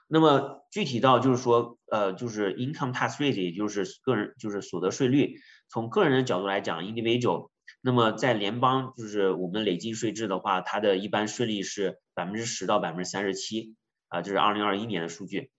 [0.09, 5.41] 那么具体到就是说，呃，就是 income tax rate，也就是个人就是所得税率。
[5.73, 7.49] 从个人的角度来讲，individual，
[7.81, 13.75] 那么在联邦就是我们累进税制的话，它的一般税率是百分之十到百分之三十七，
[14.09, 15.51] 啊，这是二零二一年的数据。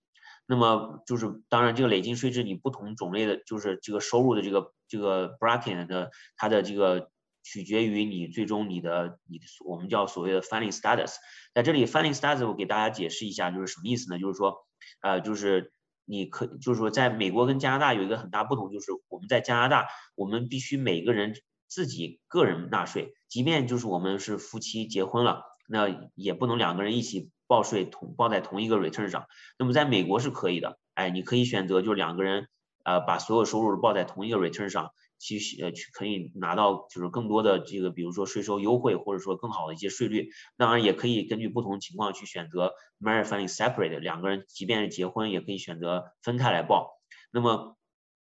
[0.46, 7.10] 那么就是当然，这个累进税制你不同种类的，就是这个收入的这个这个 bracket 的它的这个。
[7.46, 11.16] 取决于你最终你的你我们叫所谓的 filing status，
[11.52, 14.18] 在这里 filing status 我给大家解释一下，就是什么意思呢？
[14.18, 14.66] 就是说，
[15.02, 15.73] 呃，就是
[16.04, 21.34] 你可就是说，在美国跟加拿大有一个很大不同，就是我们在加拿大，我们必须每个人
[21.66, 29.26] 自己个人纳税，即便就是我们是夫妻结婚了，那也不能两个人一起报税同报在同一个 return 上。
[29.58, 32.48] 那么在美国是可以的，哎，你可以选择就是两个人
[32.84, 34.90] 呃把所有收入报在同一个 return 上。
[35.24, 40.28] 去呃去可以拿到就是更多的这个，比如说税收优惠，或者说更好的一些税率。
[40.58, 46.90] 当然也可以根据不同情况去选择 married filing separate，两个人即便是结婚也可以选择分开来报。
[47.30, 47.76] 那么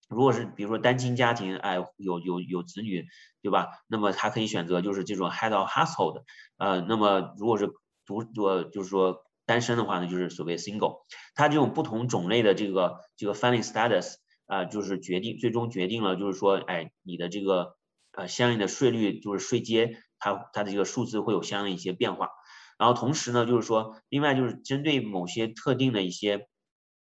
[0.07, 3.05] 如果是比如说单亲家庭，哎有有有子女，
[3.41, 3.67] 对吧？
[3.87, 6.23] 那么他可以选择就是这种 head of household。
[6.57, 7.69] 呃，那么如果是
[8.05, 11.01] 独呃就是说单身的话呢，就是所谓 single。
[11.35, 14.22] 它这种不同种类的这个这个 filing status。
[14.53, 17.75] 啊，就是决定最终决定了，就是说，哎，你的这个
[18.11, 22.29] 呃相应的税率就是税阶，它它的这个数字会有相应一些变化。
[22.77, 26.47] 然后同时呢，就是说，另外就是针对某些特定的一些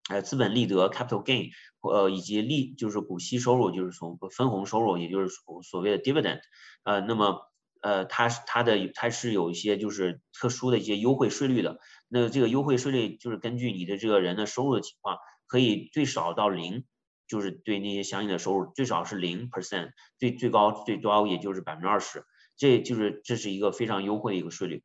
[0.09, 1.51] 呃资本利得 capital gain，
[1.81, 5.29] 呃以及利就是股息收入，就是从分红收入，也就是
[5.69, 6.43] 所谓的 dividend，
[6.85, 7.41] 呃，那么
[7.81, 11.79] 呃它是它的它是有一些就是特殊的一些优惠税率的。
[12.09, 15.17] 那这个优惠税率就是根据你的这个人的收入的情况，
[15.49, 16.85] 可以最少到零。
[17.33, 22.27] 就是对那些相应的收入最少是零 percent，最最高最高也就是百分之二十，
[22.59, 24.85] 这就是这是一个非常优惠的一个税率。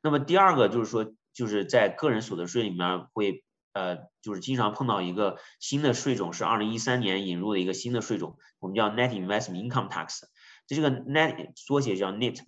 [0.00, 10.20] 那么第二个就是说，就是在个人所得税里面会呃，就是经常碰到一个新的税种，是二零一三年引入的一个新的税种，我们叫 net investment income tax。
[10.68, 12.38] 这个 net 缩写叫 net。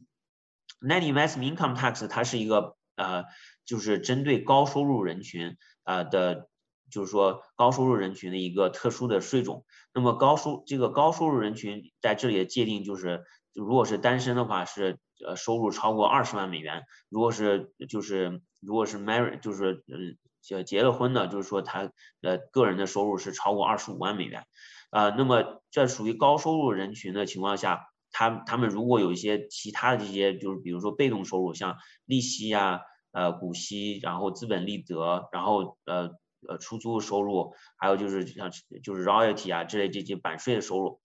[0.81, 3.25] net investment income tax 它是一个呃，
[3.65, 6.49] 就是针对高收入人群呃的。
[6.91, 9.65] 就是说高收入人群的一个特殊的税种。
[9.95, 24.45] 那么高收这个高收入人群在这里的界定就是，如果是单身的话是呃收入超过二十万美元，如果是就是如果是 marry 就是嗯结结了婚的，就是说他呃个人的收入是超过二十五万美元，
[24.91, 36.11] 啊，那么这属于高收入人群的情况下，他他们如果有一些其他的这些就是比如说被动收入，像利息呀、呃股息，然后资本利得，然后呃。
[36.49, 38.51] 呃，出租收入，还有就是像
[38.83, 41.01] 就是 royalty 啊之类这些版税的收入，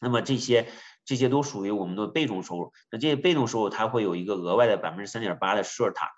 [0.00, 0.68] 那么这些
[1.04, 2.72] 这些都属于我们的被动收入。
[2.90, 6.10] 那这些被动收入它会有一个额外的百分之三点八的 sure tax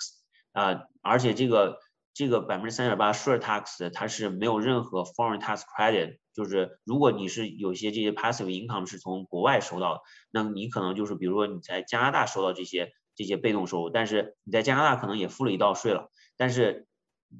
[0.52, 1.78] 啊，而且这个
[2.14, 10.00] 这个百分之三点八 sure tax 它是没有任何 foreign tax credit，就是如果你是有些这些 passive income 是从国外收到的，
[10.32, 16.87] 那你可能就是比如说你在加拿大收到这些这些被动收入，但是你在加拿大可能也付了一道税了，但是。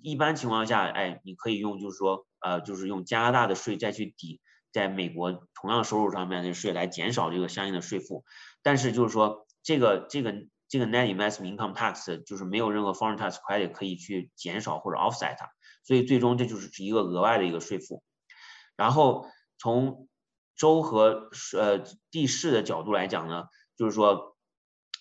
[0.03, 4.41] 一般情况下，哎，你可以用，就是说，呃，就是用加拿大的税再去抵
[4.73, 8.25] 在美国同样收入上面的税，来减少这个相应的税负。
[8.63, 10.35] 但是就是说，这个这个
[10.69, 15.49] 这个 net investment income tax 就是没有任何 foreign tax credit 可以去减少或者 offset 它，
[15.85, 18.03] 所以最终这就是一个额外的一个税负。
[18.77, 19.27] 然后
[19.59, 20.09] 从
[20.57, 23.45] 州和呃地市的角度来讲呢，
[23.77, 24.37] 就是说。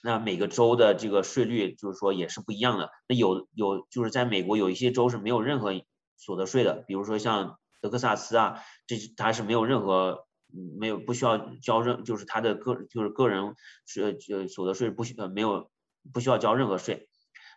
[0.04, 2.92] 那每个州的这个税率就是说也是不一样的。
[3.08, 5.72] 那有有就是在美国有一些州是没有任何
[6.18, 10.26] 所得税的，比如说像德克萨斯啊，这它是没有任何
[10.80, 15.70] 没有不需要交任就是它的个就是个人是呃所得税不需呃没有
[16.14, 17.10] 不需要交任何税。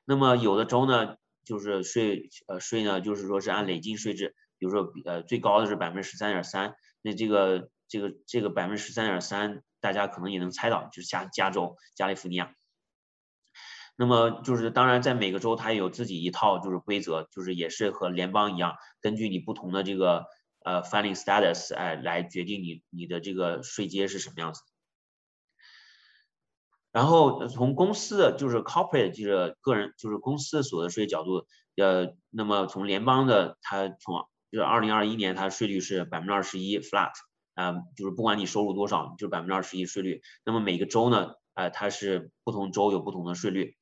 [0.04, 9.62] 那么有的州呢就是税呃税呢就是说是按累进税制，比如说呃最高的是百分之十三点三，那这个这个这个百分之十三点三。
[9.80, 12.54] 大家可能也能猜到，就是加加州加利福尼亚。
[13.96, 20.24] 那么就是当然，在每个州它也有自己一套就是规则，就是也是和联邦一样，根据你不同的这个
[20.64, 24.62] 呃 filing status 哎来决定你你的这个税阶是什么样子。
[26.92, 37.12] 然后从公司的就是 corporate 就是个人就是公司所得税角度，呃，那么从联邦的它从就是二零二一年它税率是百分之二十一 flat。
[37.54, 40.22] 啊，就是不管你收入多少，就是百分之二十一税率。
[40.44, 43.76] 那么每个州呢，呃，它是不同州有不同的税率。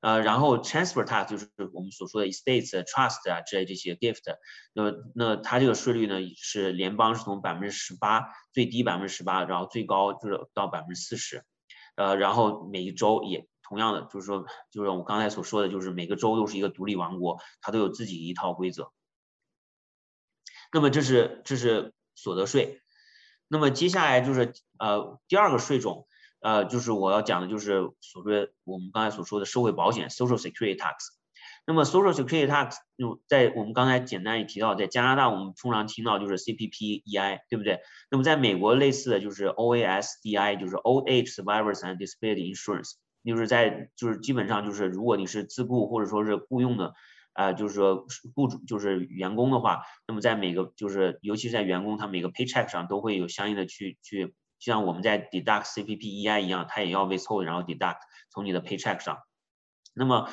[0.00, 4.22] 呃，然后 transfer tax 就是我们所说的 estates、trust 啊之类这些 gift。
[4.72, 11.44] 那么那它这个税率呢，是联邦是从百分之十八，最低百分之十八，然后最高就是到百分之四十。
[11.94, 18.90] 呃，然后每一州也同样的，就是说，就是我刚才所说的就是每个州都是一个独立王国，它都有自己一套规则。
[20.72, 22.81] 那么这是这是所得税。
[23.52, 26.06] 那么接下来就是呃第二个税种，
[26.40, 30.94] 呃就是我要讲的就是所谓我们刚才所说的社会保险 （Social Security Tax）。
[31.66, 37.80] 那么 Social Security Tax 就在我们刚才简单也提到，在加拿大我们通常听到就是 CPP-EI，对不对？
[38.10, 42.92] 那么在美国类似的就是 OASDI，就是 Old Age Survivors and Disability Insurance，
[43.22, 46.94] 就是在就是基本上就是如果你是自雇或者说是雇佣的。
[47.34, 59.18] 啊，就是说雇主就是员工的话，那么在每个就是尤其是在员工他每个 paycheck 上都会有相应的去去，就像我们在 deduct CPP-EI 一样，它也要 withhold 然后 deduct 从你的 paycheck 上。
[59.94, 60.28] 那么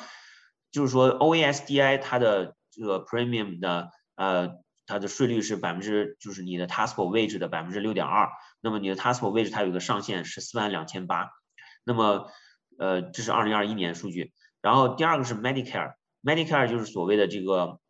[0.70, 4.50] 就是说 OASDI 它的这个 premium 的呃
[4.86, 8.28] 它的税率是百分之就是你的 taxable wage 的百分之六点二，
[8.60, 11.30] 那么你的 taxable wage 它有个上限十四万两千八，
[11.84, 12.30] 那么
[12.78, 15.94] 呃这是二零二一年数据，然后第二个是 Medicare。
[16.22, 17.80] Medicare 就是所谓的这个，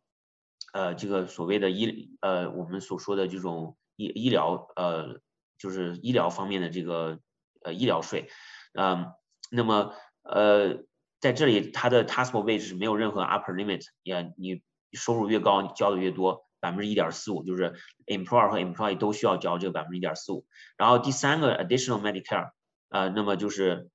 [0.73, 5.19] 呃，这个所谓的医，呃，我们所说的这种医医疗，呃，
[5.57, 7.19] 就是医疗方面的这个，
[7.61, 8.29] 呃，医疗税，
[8.73, 9.11] 嗯，
[9.51, 10.83] 那么，呃，
[11.19, 14.61] 在这里它的 taxable wage 是没有任何 upper limit，也你
[14.93, 17.73] 收入越高，你交的越多，百分之一点四五，就是
[18.05, 20.45] employer 和 employee 都需要交这个百分之一点四五。
[20.77, 22.51] 然后第三个 additional Medicare，
[22.89, 23.89] 呃，那么就是。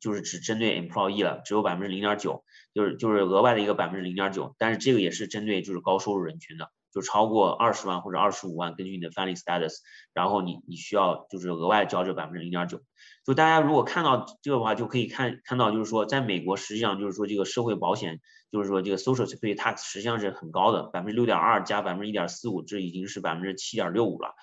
[0.00, 9.74] 就是只针对 employee 了，只有百分之零点九，就是就是额外的一个百分之零点九，但是这个也是针对就是高收入人群的，就超过二十万或者二十五万，根据你的 family status，
[10.14, 12.80] 然后你你需要就是额外交这百分之零点九。
[13.24, 18.20] 就大家如果看到这个的话，就可以看看到就是说，在美国实际上就是说这个社会保险，
[18.50, 24.34] 就是说这个 social security tax 实际上是很高的，百分之六点二加百分之一点四五，这已经是百分之七点六五了。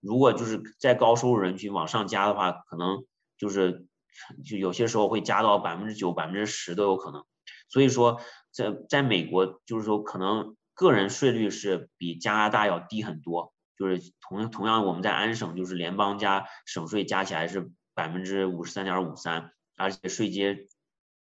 [0.00, 3.04] 如果就是在高收入人群往上加的话，可能
[3.38, 3.86] 就是。
[4.44, 7.24] 就有些时候会加到百分之九、百分之十都有可能，
[7.68, 20.66] 所以说在在美国，就是说可能个人税率是比加拿大要低很多，就是同同样我们在安省，就是联邦加省税加起来是百分之五十三点五三，而且税阶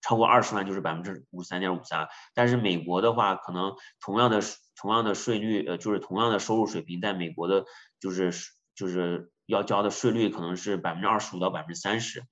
[0.01, 4.41] 超过二十万就是百分之五十三点五三，但是美国的话，可能同样的
[4.77, 7.65] 同样的税率，呃，就是同样的收入水平，在美国的，
[8.01, 8.33] 就是
[8.75, 12.23] 就是要交的税率可能是百分之二十五到百分之三十。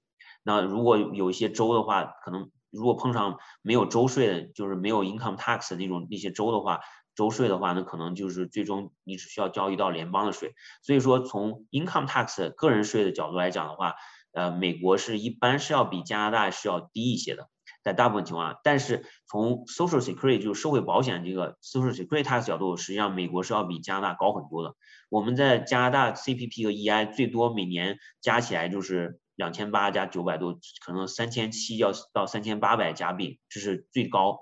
[0.43, 6.80] 那如果有一些州的话，可能如果碰上没有州税的，就是没有 income tax 的那种那些州的话，
[7.14, 10.55] 州税的话，那可能就是最终你只需要交一道联邦的税。
[10.82, 13.95] 所以说，从 income tax 个人税的角度来讲的话，
[14.32, 17.49] 呃，美国是一般是要比加拿大是要低一些的，
[17.84, 18.59] 在大部分情况。
[18.64, 24.74] 但是从 social security 就是社会保险这个 social security tax 角度，实际上美国是要比加拿大高很多的。
[25.11, 29.20] 我们在加拿大 CPP 和 EI 最多每年加起来就是。
[29.35, 34.39] 两千八加九百多，可能三千七要到三千八百加币，这是最高，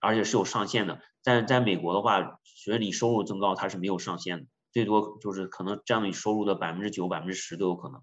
[0.00, 1.00] 而且是有上限的。
[1.22, 8.02] 但是在美国的话，随着你收入增高，它是没有上限的，最多就是可能占你收入的百分之九、百分之十都有可能。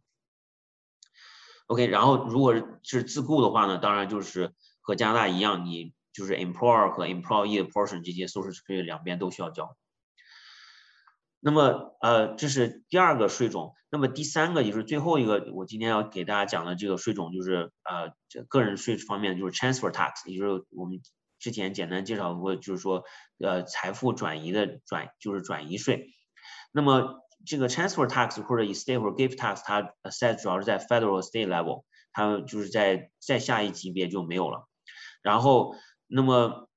[1.68, 9.76] OK，然后如果是自雇的话呢，当然就是和加拿大一样，你就是 employer 和 employee 的 portion 这些 social security 两边都需要交。
[11.40, 13.74] 那么，呃，这是第二个税种。
[13.92, 21.02] 那么第三个也是最后一个，我今天要给大家讲的这个税种，就是呃，这个人税方面就是 transfer tax，也就是我们
[21.40, 23.04] 之前简单介绍过，就是说，
[23.40, 26.14] 呃，财富转移的转就是转移税。
[26.72, 34.68] 那么这个 transfer tax 或者 estate 或者 gift tax，它 set 主要是在 federal state level，它就是在在下一级别就没有了。
[35.24, 35.74] 然后，
[36.06, 36.69] 那么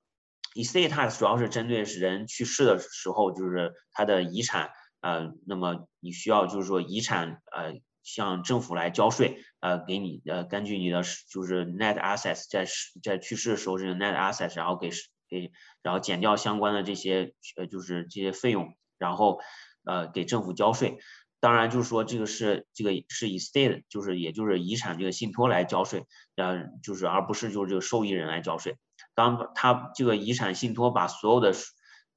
[0.55, 12.67] estate tax 主要是针对是人去世的时候，就是他的遗产，呃，那么你需要就是说遗产，呃，向政府来交税，呃，给你，呃，根据你的就是 net assets 在
[13.03, 14.91] 在去世的时候这个 net assets，然后给
[15.29, 15.51] 给，
[15.83, 19.39] 然后减掉相关的这些，呃，就是这些费用，然后，
[19.85, 20.99] 呃，给政府交税。
[21.41, 26.05] 当然，就是说这个是这个是 estate，就是也就是遗产这个信托来交税，
[26.37, 28.77] 呃，就是而不是就是这个受益人来交税。
[29.15, 31.53] 当他这个遗产信托把所有的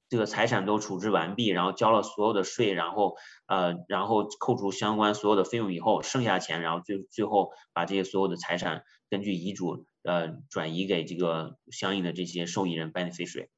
[0.08, 3.16] 这个财产都处置完毕，然后交了所有的税，然后
[3.46, 13.48] 呃，然后扣除相关所有的费用以后，剩下钱，然后最最后把这些所有的财产根据遗嘱呃转移给这个相应的这些受益人 beneficiary。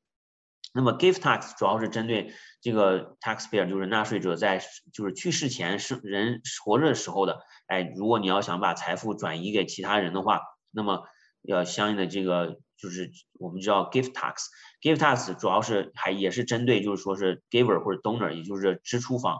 [0.74, 4.62] 那么 gift tax 主要是针对这个 taxpayer，就是纳税者在
[4.92, 11.04] 就是去世前是人活着的时候的，哎，如果你要想把财富转移给其他人的话，那么
[11.42, 19.38] 要相应的这个就是我们叫 gift tax，gift tax 主要是还也是针对就是说是 giver 或者 donor，也就是支出方。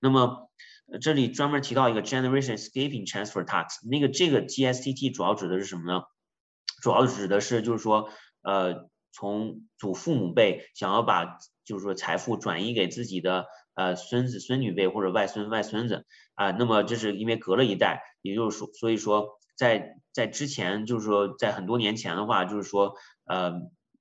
[0.00, 0.50] 那么
[1.00, 6.02] 这里专门提到一个 generation escaping transfer tax，那个这个 GSTT 主要指的是什么呢？
[6.82, 8.10] 主要指的是就是说
[8.42, 8.90] 呃。
[9.12, 22.94] 从祖父母辈想要把就是说财富转移给自己的呃孙子孙女辈或者外孙外孙子啊，那么这是因为隔了一代，也就是说，所以说在在之前就是说在很多年前的话，就是说
[23.26, 23.52] 呃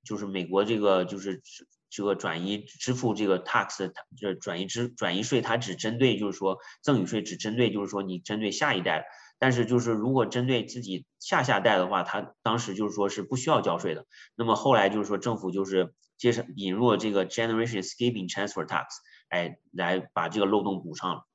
[0.06, 1.42] 就是美国这个就是
[1.90, 9.06] 这个转移支付这个 tax 这转移支转移税，它只针对就是说赠与税只针对就是说你针对下一代。
[9.38, 14.06] 但是就是如果针对自己下下代的话，他当时就是说是不需要交税的。
[14.36, 18.86] 那么后来就是说政府就是接上引入了这个 generation escaping transfer tax，
[19.28, 21.26] 哎，来把这个漏洞补上了。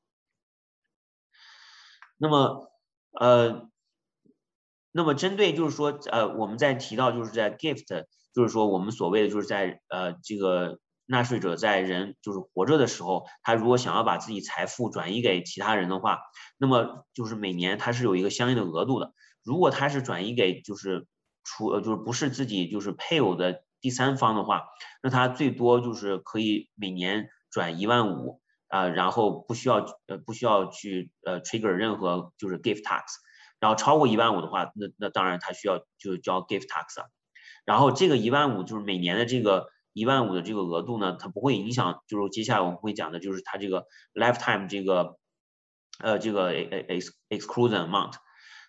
[2.16, 2.70] 那么
[3.12, 3.70] 呃，
[4.94, 10.78] 那么针对就是说呃，我们在提到就是在 gift，就是说我们所谓的就是在呃这个。
[11.06, 16.20] 纳税者在人就是活着的时候，他如果想要把自己财富转移给其他人的话，
[16.56, 19.12] 那么就是每年他是有一个相应的额度的。
[19.42, 21.06] 如果他是转移给就是
[21.44, 24.62] 除呃就是不是自己就是配偶的第三方的话，
[25.02, 33.02] 那他最多就是可以每年转一万五啊，然后不需要呃不需要去呃 trigger 任何就是 gift tax，
[33.64, 37.02] 然后超过一万五的话，那那当然他需要就交 gift tax，
[37.64, 39.72] 然后这个一万五就是每年的这个。
[39.96, 45.18] 一万五的这个额度呢，它不会影响，就是接下来我们会讲的，就是它这个 lifetime 这个，
[46.00, 48.14] 呃，这个 ex exclusion amount。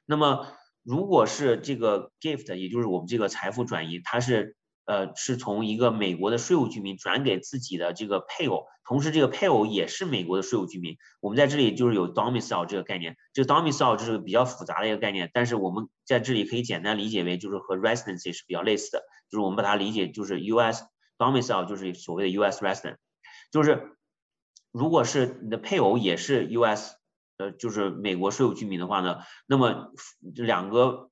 [0.06, 0.46] 那么
[0.84, 4.56] 如果是这个 gift，也就是我们这个财富转移，它是
[4.86, 10.98] 呃是从一个美国的税务居民转给自己的这个配偶，同时这个配偶也是美国的税务居民。
[11.20, 20.84] 我们在这里就是有 domicile 这个概念，这个 domicile 这是个比较复杂的一个概念，但是我们在这里可以简单理解为就是和 residency 是比较类似的，就是我们把它理解就是 US。
[21.18, 22.60] Domicile 就是所谓的 U.S.
[22.62, 22.98] resident，
[23.50, 23.96] 就是
[24.74, 26.98] 如果是你的配偶也是 U.S.
[27.38, 31.10] 呃，就是美国税务居民的话呢，那么两个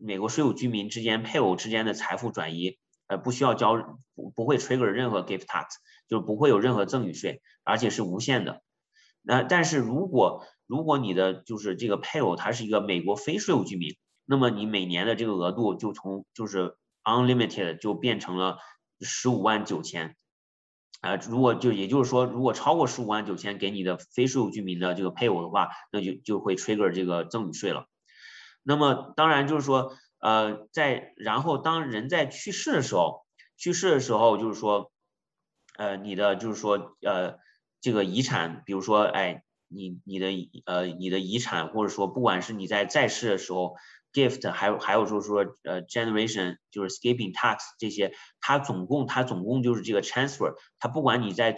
[0.00, 5.66] 美国税务居民之间配偶之间的财富转移，呃，不需要交不不会 trigger 任何 gift tax，
[6.08, 8.62] 就是不会有任何赠与税，而且是无限的。
[9.22, 18.58] 那但是如果如果你的就是这个配偶他是一个美国非税务居民，那么你每年的这个额度就从就是 unlimited 就变成了。
[19.00, 20.16] 十五万九千，
[21.00, 27.86] 啊，如果就也就是说，如果超过十五万九千给你的非税务居民的这个配偶的话，那就就会 trigger 这个赠与税了。
[28.62, 29.92] 那么当然就是说，
[30.24, 33.26] 呃，在然后当人在去世的时候，
[33.58, 34.90] 去世的时候就是说，
[35.76, 37.38] 呃，你的就是说，呃，
[37.82, 40.28] 这个遗产，比如说，哎，你你的
[40.64, 43.76] 呃你的遗产，或者说不管是你在在世的时候。
[44.14, 51.56] gift 还有还有就是说呃 generation 就是 skipping tax 这些，它总共它总共就是这个 transfer，它不管你在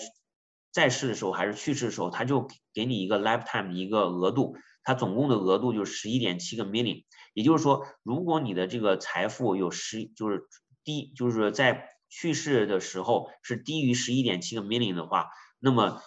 [0.73, 4.57] 在世的时候还是去世的时候，它就给你一个 lifetime 一个额度，
[4.87, 7.03] 它总共的额度就是十一点七个 million，
[7.35, 10.47] 也就是说，如果你的这个财富有十就是
[10.85, 15.27] 低就是在去世的时候是低于十一点七个 million 的话，
[15.59, 16.01] 那么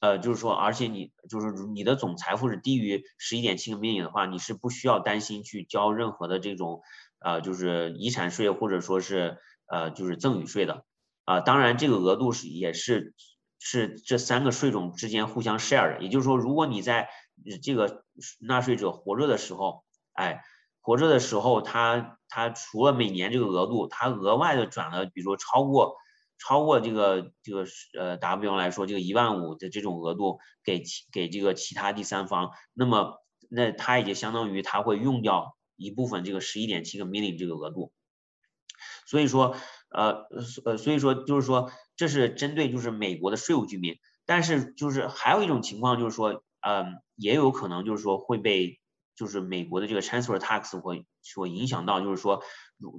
[0.00, 6.82] 呃，就是说，而且你就是你的总财富是低于十一点七个 million 的话，你是不需要担心去交任何的这种
[7.20, 10.84] 呃，就是遗产税或者说是呃，就是赠与税的
[11.24, 11.40] 啊。
[11.40, 13.14] 当然，这个额度是也是
[13.60, 16.02] 是这三个税种之间互相 share 的。
[16.02, 17.08] 也就是说，如果你在
[17.62, 18.04] 这个
[18.40, 20.42] 纳税者活着的时候，哎，
[20.80, 25.96] 活着的时候，他他除了每年这个额度，他额外的转了，比如说超过。
[26.38, 27.64] 超过这个这个
[27.98, 33.14] 呃打个比方来说，这个一万五的这种额度给给这个其他第三方，那么
[33.48, 37.90] 那它也就相当于它会用掉一部分这个十一点七个 million 这个额度。
[39.06, 39.56] 所以说，
[39.88, 40.26] 呃
[40.66, 48.80] 呃，所以说就是说，这是针对就是美国的税务居民，但是就是还有一种情况就是说，嗯，也有可能就是说会被
[49.14, 52.42] 就是美国的这个 transfer tax 会所影响到，就是说，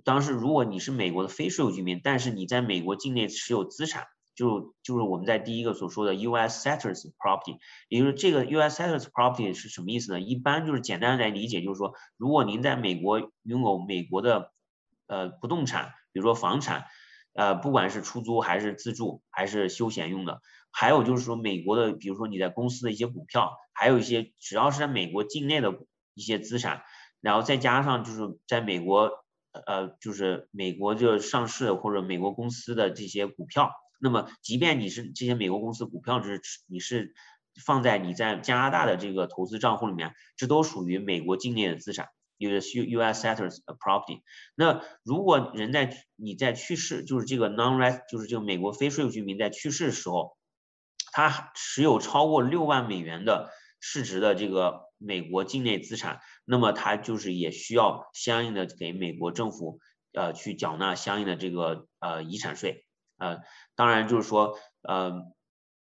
[0.03, 4.05] 当时如果你是美国的非税务居民，但是你在美国境内持有资产。
[4.37, 6.69] 就就是我们在第一个所说的 U.S.
[6.69, 7.57] settlers property，
[7.89, 8.79] 也就是这个 U.S.
[8.79, 10.21] settlers property 是什么意思呢？
[10.21, 14.51] 一般就是简单来理解，就是说，如果您在美国拥有美国的
[15.07, 16.85] 呃不动产，比如说房产，
[17.37, 25.71] 呃，不管是出租还是自住还是休闲用的，还有就是说美国的，比如说你在公司的一些股票，还有一些只要是在美国境内的
[26.15, 26.81] 一些资产，
[27.21, 29.11] 然后再加上就是在美国
[29.51, 33.71] 呃就是美国就上市或者美国公司的这些股票。
[33.99, 37.13] 那么，即便你是这些美国公司股票，是你是
[37.65, 42.07] 放在你在加拿大的这个投资账户里面，这都属于美国境内的资产，
[42.39, 44.21] 就是 U U S settlers property。
[44.55, 50.37] 那如果人在你在去世，就是这个 non res，就是这个美国非税务居民在去世的时候，
[51.11, 59.79] 他持有超过六万美元的市值的这个美国境内资产，那么他就是也需要相应的给美国政府
[60.13, 62.85] 呃去缴纳相应的这个呃遗产税。
[63.17, 63.39] 呃，
[63.75, 65.11] 当然就是说，呃，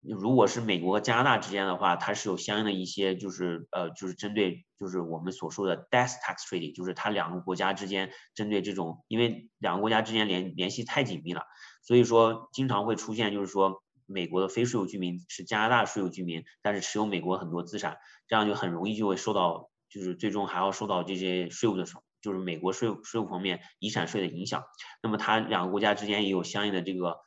[0.08, 11.44] 如果是美国和加拿大之间的话，它是有相应的一些，就是呃，就是针对就是我们所说的 death tax treaty，就是它两个国家之间针对这种，因为两个国家之间联联系太紧密了，
[11.82, 17.98] 所以说经常会出现就是说，美国的非税务居民是加拿大税务居民，但是持有美国很多资产，
[18.28, 22.04] 这样就很容易就会受到，就是最终还要受到这些税务的时候。
[22.22, 24.64] 就是美国税务税务方面遗产税的影响，
[25.04, 27.20] 那么它两个国家之间也有相应的这个，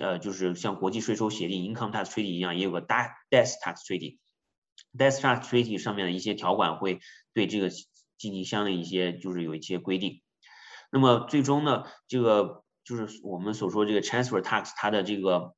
[0.00, 4.18] 呃，就是像国际税收协定 （Income Tax Treaty） 一样，也有个 Death Tax Treaty。
[4.96, 7.00] Death Tax Treaty 上面的一些条款会
[7.34, 7.70] 对这个
[8.18, 10.22] 进行相应一些，就是有一些规定。
[10.92, 15.54] 那么最终呢，这个就是我们所说这个 Transfer Tax，它的这个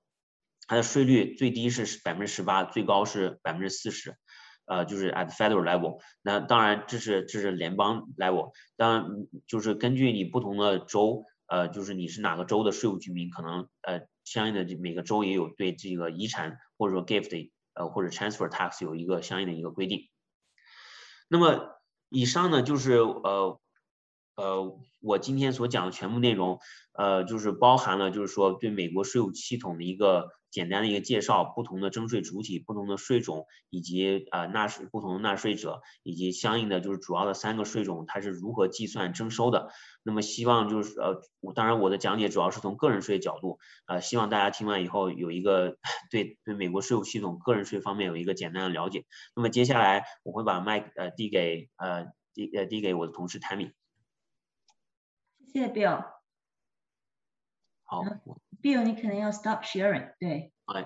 [0.67, 4.17] 它的税率最低是百分之十八，最高是百分之四十。
[4.65, 9.07] 呃，就是 at federal level，那当然这是这是联邦 level，当然
[9.47, 20.09] 就是根据你不同的州，呃，就是你是哪个州的税务居民，可能呃相应的这每个州也有对这个遗产或者说 gift，呃或者 transfer tax 有一个相应的一个规定。
[21.29, 21.77] 那么
[22.09, 23.61] 以上呢就是呃
[24.37, 26.59] 呃我今天所讲的全部内容，
[26.95, 30.31] 呃就是包含了就是说对美国税务系统的一个。
[30.53, 39.71] 简单的一个介绍，不同的征税主体、不同的税种，以及呃纳税不同的纳税者，以及相应的就是主要的三个税种，它是如何计算征收的。
[40.03, 41.23] 那么希望就是呃，
[41.55, 45.79] 当然我的讲解主要是从个人税角度，呃，希望大家听完以后有一个
[46.11, 49.07] 对对美国税务系统个人税方面有一个简单的了解。
[49.35, 53.73] 那么接下来我会把麦呃递给呃递呃递给我的同事 Tammy。
[55.53, 56.05] 谢谢 Bill。
[57.85, 58.03] 好。
[58.63, 60.55] Bill，你可能要 stop sharing，对。
[60.67, 60.83] 哎。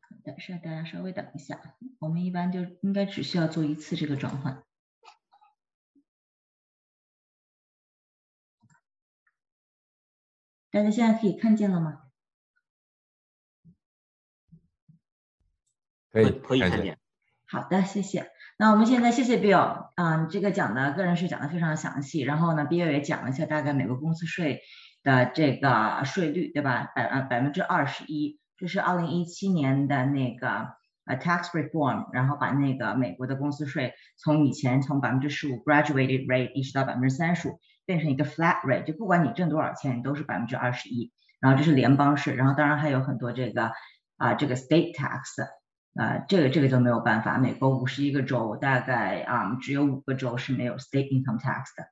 [0.00, 4.64] 好的，是大家稍微等一下，我们一般就应该只需要做一次这个转换。
[10.70, 12.10] 大家现在可以看见了吗？
[16.10, 16.98] 可以，可以看见。
[17.46, 18.30] 好的，谢谢。
[18.60, 24.60] 那我们现在谢谢 Bill，嗯，这个讲的个人税讲的非常详细，然后呢，Bill 也讲了一下大概美国公司税
[25.02, 26.92] 的这个税率，对吧？
[26.94, 30.74] 百呃百分之二十一，这是二零一七年的那个
[31.06, 43.72] 呃 tax reform，然后把那个美国的公司税从以前从百分之十五 graduated rate 一直到百分之三十五，变成一个 flat rate，就不管你挣多少钱，你都是百分之二十一，然后这是联邦税，然后当然还有很多这个
[44.18, 45.48] 啊这个 state tax。
[46.00, 47.36] 啊，这个这个就没有办法。
[47.36, 51.84] 美国五十一个州，大概啊只有五个州是没有 state income tax 的。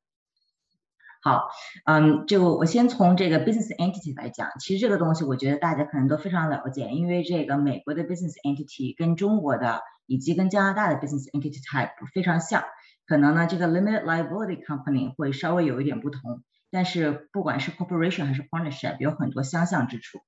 [1.20, 1.50] 好，
[1.84, 12.64] 嗯，就我先从这个 business entity 来讲，其实这个东西我觉得大家可能都非常了解，因为这个美国的 business entity 跟中国的以及跟加拿大的 business entity type 非常像，
[13.06, 20.20] 可能呢这个 limited liability company 会稍微有一点不同，但是不管是 corporation 还是 partnership 有很多相像之处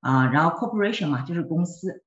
[0.00, 0.30] 啊。
[0.30, 2.02] 然后 corporation 嘛就是公司。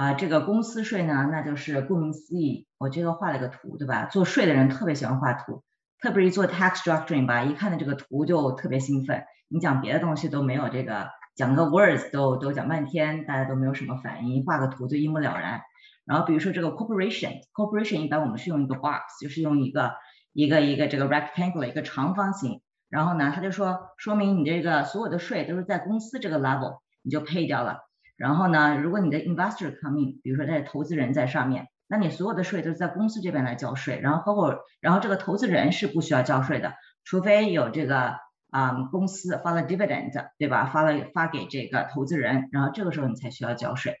[0.00, 4.06] 啊，这个公司税呢，那就是顾名思义，我这个画了个图，对吧？
[4.06, 5.62] 做税的人特别喜欢画图，
[6.00, 9.24] 特别是做 tax structuring 吧，一看到这个图就特别兴奋。
[9.48, 15.60] 你讲别的东西都没有这个，讲个 words 都都讲半天，大家都没有什么反应，画个图就一目了然。
[16.06, 19.92] 然后比如说这个 corporation，corporation 一般我们是用一个 box，就是用一个
[20.32, 27.80] 一个一个这个 rectangle 一个长方形，然后呢，他就说说明你这个所有的税都是在公司这个 level，你就 pay 掉了。
[28.20, 38.16] 然后呢，如果你的 investor coming，比如说在投资人在上面，那你所有的税都是在公司这边来交税，然后合伙，然后这个投资人是不需要交税的，除非有这个
[38.50, 40.66] 啊公司发了 dividend，对吧？
[40.66, 43.94] 发了发给这个投资人，然后这个时候你才需要交税。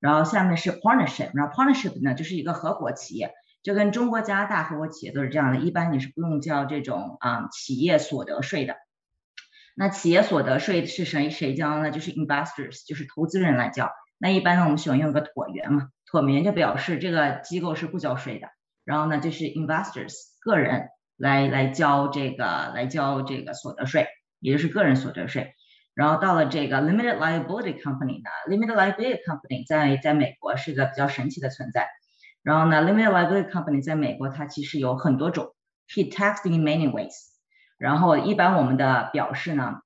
[0.00, 8.76] 然后下面是 partnership，然后 partnership 呢就是一个合伙企业，就跟中国、加拿大合伙企业都是这样的，一般你是不用交这种啊企业所得税的。
[9.80, 11.92] 那企业所得税是谁谁交呢？
[11.92, 13.92] 就是 investors，就是投资人来交。
[14.18, 18.48] 那一般呢我们喜欢用个椭圆嘛，椭圆就表示这个机构是不交税的。
[18.84, 24.08] 然后呢就是 investors 个人来来交这个来交这个所得税，
[24.40, 25.54] 也就是个人所得税。
[25.94, 31.86] 然后到了这个 limited liability company 呢，limited liability company 在在美国是个比较神奇的存在。
[32.42, 35.54] 然后呢，limited liability company 在美国它其实有很多种
[35.88, 37.27] ，he taxed in many ways。
[37.78, 39.80] 然后一般我们的表示呢，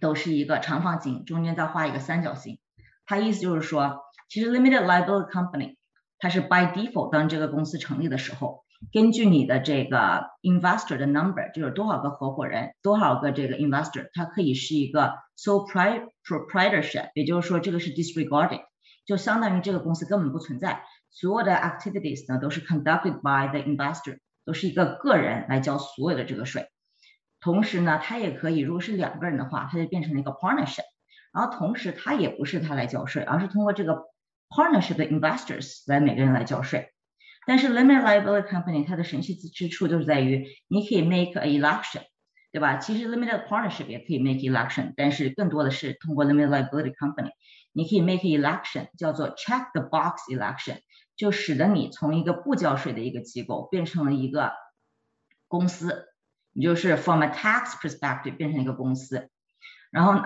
[0.00, 2.58] 都是一个长方形，中间再画一个三角形。
[3.06, 5.76] 它意思就是说，其实 limited liability company
[6.18, 8.62] 它是 by default 当这个公司成立的时候。
[8.92, 15.70] 根据你的这个 investor 的 number，就是多少个合伙人，多少个这个 investor，它可以是一个 sole
[16.24, 18.62] proprietorship，也就是说这个是 disregarded，
[19.06, 26.71] 就相当于这个公司根本不存在，所有的 activities 呢都是 conducted by the investor，都是一个个人来交所有的这个税。
[27.42, 30.84] 同时呢，它也可以，如果是两个人的话，它就变成了一个 partnership，
[31.34, 34.04] 然后同时它也不是他来交税，而是通过这个
[34.48, 36.88] partnership 的 investors 来每个人来交税。
[37.44, 42.02] 但是 limited liability company 它的神奇之处就是在于，你可以 make a election，
[42.52, 42.76] 对吧？
[42.76, 47.30] 其实 limited partnership 也可以 make election，但是更多的是通过 limited liability company，
[47.72, 50.78] 你可以 make election，叫做 check the box election，
[51.16, 54.52] 就使得你从一个不交税的一个机构变成了一个
[55.48, 56.11] 公司，
[56.53, 59.29] 你就是 from a tax perspective 变成一个公司，
[59.91, 60.21] 然后，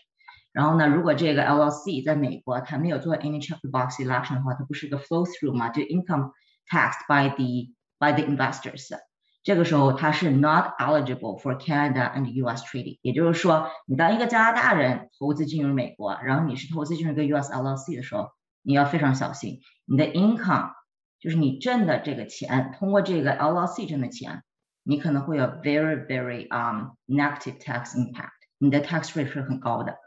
[0.54, 6.34] 然后呢，如果这个 LLC 在美国它没有做 any check box election 的话，它不是个 flow through 嘛，就 income
[6.70, 8.90] taxed by the by the investors。
[9.42, 12.62] 这个时候它是 not eligible for Canada and U.S.
[12.64, 13.00] treaty。
[13.02, 17.52] 也就是说，你当一个加拿大人投资进入美国，然后你是投资进入一个 U.S.
[17.52, 18.30] LLC 的时候，
[18.62, 20.72] 你要非常小心，你的 income。
[21.20, 24.44] 就是你挣的这个钱，通过这个 LLC 挣的钱，
[24.84, 28.30] 你可能会有 very very um negative tax impact，
[28.60, 29.98] 你的 tax rate 是很高的。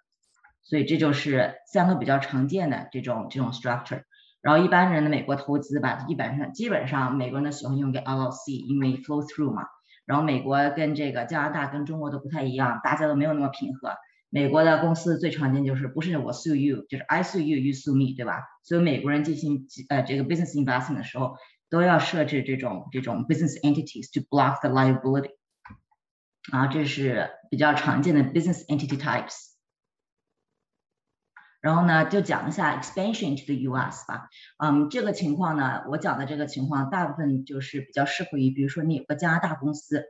[0.62, 4.03] 所以这就是三个比较常见的这种这种 structure。
[4.40, 9.64] 然后一般人的美国投资吧，基本上基本上美国人都喜欢用个 LLC，因为 flow through 嘛。
[10.07, 13.96] 然后美国跟这个加拿大跟中国都不太一样，大家都没有那么平和。
[14.32, 18.44] 美国的公司最常见就是不是我 sue you，就是 I sue you，you sue me，对吧？
[18.62, 21.36] 所以美国人进行呃这个 business investment 的时候，
[21.68, 25.32] 都要设置这种这种 business entities to block the liability。
[26.52, 29.50] 啊，这是比较常见的 business entity types。
[31.60, 34.06] 然后呢，就讲一下 expansion to the U.S.
[34.06, 34.28] 吧。
[34.58, 40.04] 嗯，这个情况呢，我讲的这个情况大部分就是比较适合于，比如说你有个加拿大公司。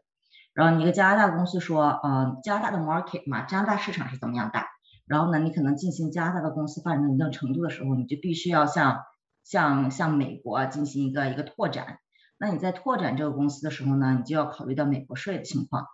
[0.55, 4.67] 然后你一个加拿大公司说，呃，加拿大的 market 嘛，加拿大市场是怎么样大？
[5.07, 9.03] 然后呢，你可能进行加拿大的公司发展到一定程度的时候，你就必须要向
[9.45, 11.99] 向向美国进行一个一个拓展。
[12.39, 15.87] 那你在拓展这个公司的时候呢，你就要考虑到美国税的情况。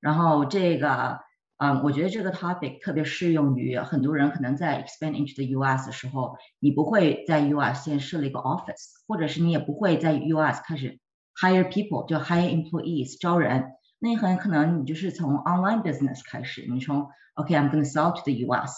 [0.00, 1.20] 然后这个，
[1.58, 5.86] 嗯，我觉得这个 topic 特别适用于很多人可能在 expand into the U.S.
[5.86, 7.84] 的时候，你不会在 U.S.
[7.84, 10.62] 先设立一个 office，或者是你也不会在 U.S.
[10.64, 10.98] 开始
[11.40, 13.72] hire people，就 hire employees 招人。
[14.02, 18.72] 那很可能你就是从 online business 开始，你从 OK，I'm gonna sell to the US，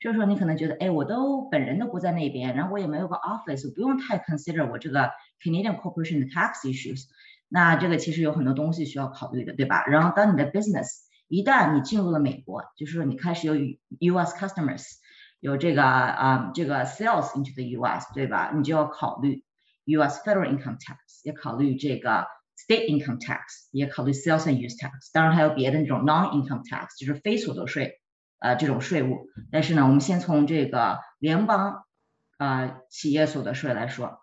[0.00, 5.10] 这个时候你可能觉得，哎，我都本人都不在那边，然后我也没有个 office，不用太 consider 我这个
[5.44, 7.04] Canadian corporation 的 tax issues，
[7.50, 9.84] 那这个其实有很多东西需要考虑的，对吧？
[9.84, 10.88] 然后当你的 business
[11.28, 13.54] 一旦你进入了美国，就是说你开始有
[14.00, 14.34] U.S.
[14.34, 14.84] customers，
[15.40, 18.06] 有这个啊这个 sales into the U.S.
[18.14, 18.52] 对吧？
[18.56, 19.44] 你就要考虑
[19.84, 20.22] U.S.
[20.24, 22.26] federal income tax，也考虑这个
[22.66, 23.40] state income tax，
[23.70, 25.10] 也考虑 sales and use tax。
[25.12, 28.00] 当然还有别的那种 non-income tax，就是非所得税，
[28.38, 29.26] 呃这种税务。
[29.50, 31.84] 但是呢，我们先从这个联邦
[32.38, 34.18] 啊企业所得税来说。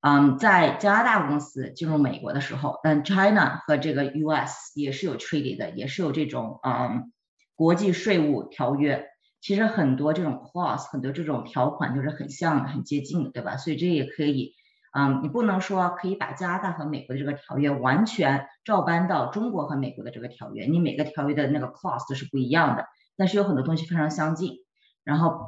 [0.00, 7.12] 嗯，在加拿大公司进入美国的时候，但 China 和这个 US 也是有 treaty 的，也是有这种嗯
[7.56, 9.04] 国际税务条约。
[9.40, 13.56] 其实很多这种 clause，很多这种条款就是很像的、很接近的，对吧？
[13.56, 14.54] 所以这也可以，
[14.98, 22.86] 嗯，你不能说可以把加拿大和美国的这个条约完全照搬到中国和美国的这个条约，你每个条约的那个 clause 是不一样的，
[23.16, 24.56] 但是有很多东西非常相近。
[25.04, 25.46] 然后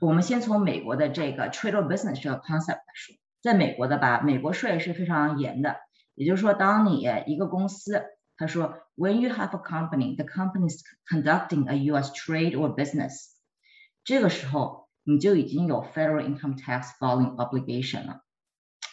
[0.00, 3.14] 我们先从美国的这个 trade or business 这个 concept 来说。
[3.42, 5.76] 在美国的吧，美国税是非常严的。
[6.14, 8.02] 也就是说，当你一个公司，
[8.38, 12.12] 他说，When you have a company, the company is conducting a U.S.
[12.12, 13.26] trade or business，
[14.04, 18.20] 这个时候你就已经有 federal income tax filing obligation 了。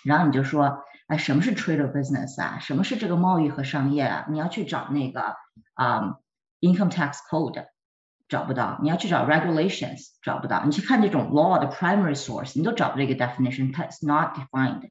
[0.05, 2.59] 然后你就说，哎，什么是 trade or business 啊？
[2.61, 4.27] 什么是这个贸易和商业啊？
[4.29, 5.37] 你要去找那个
[5.75, 6.19] 啊
[6.61, 7.67] income tax code。
[8.29, 14.89] 找不到，你要去找 regulations 找不到，你去看这种 law 的 primary source，你都找不到一个 definition，它 is not defined。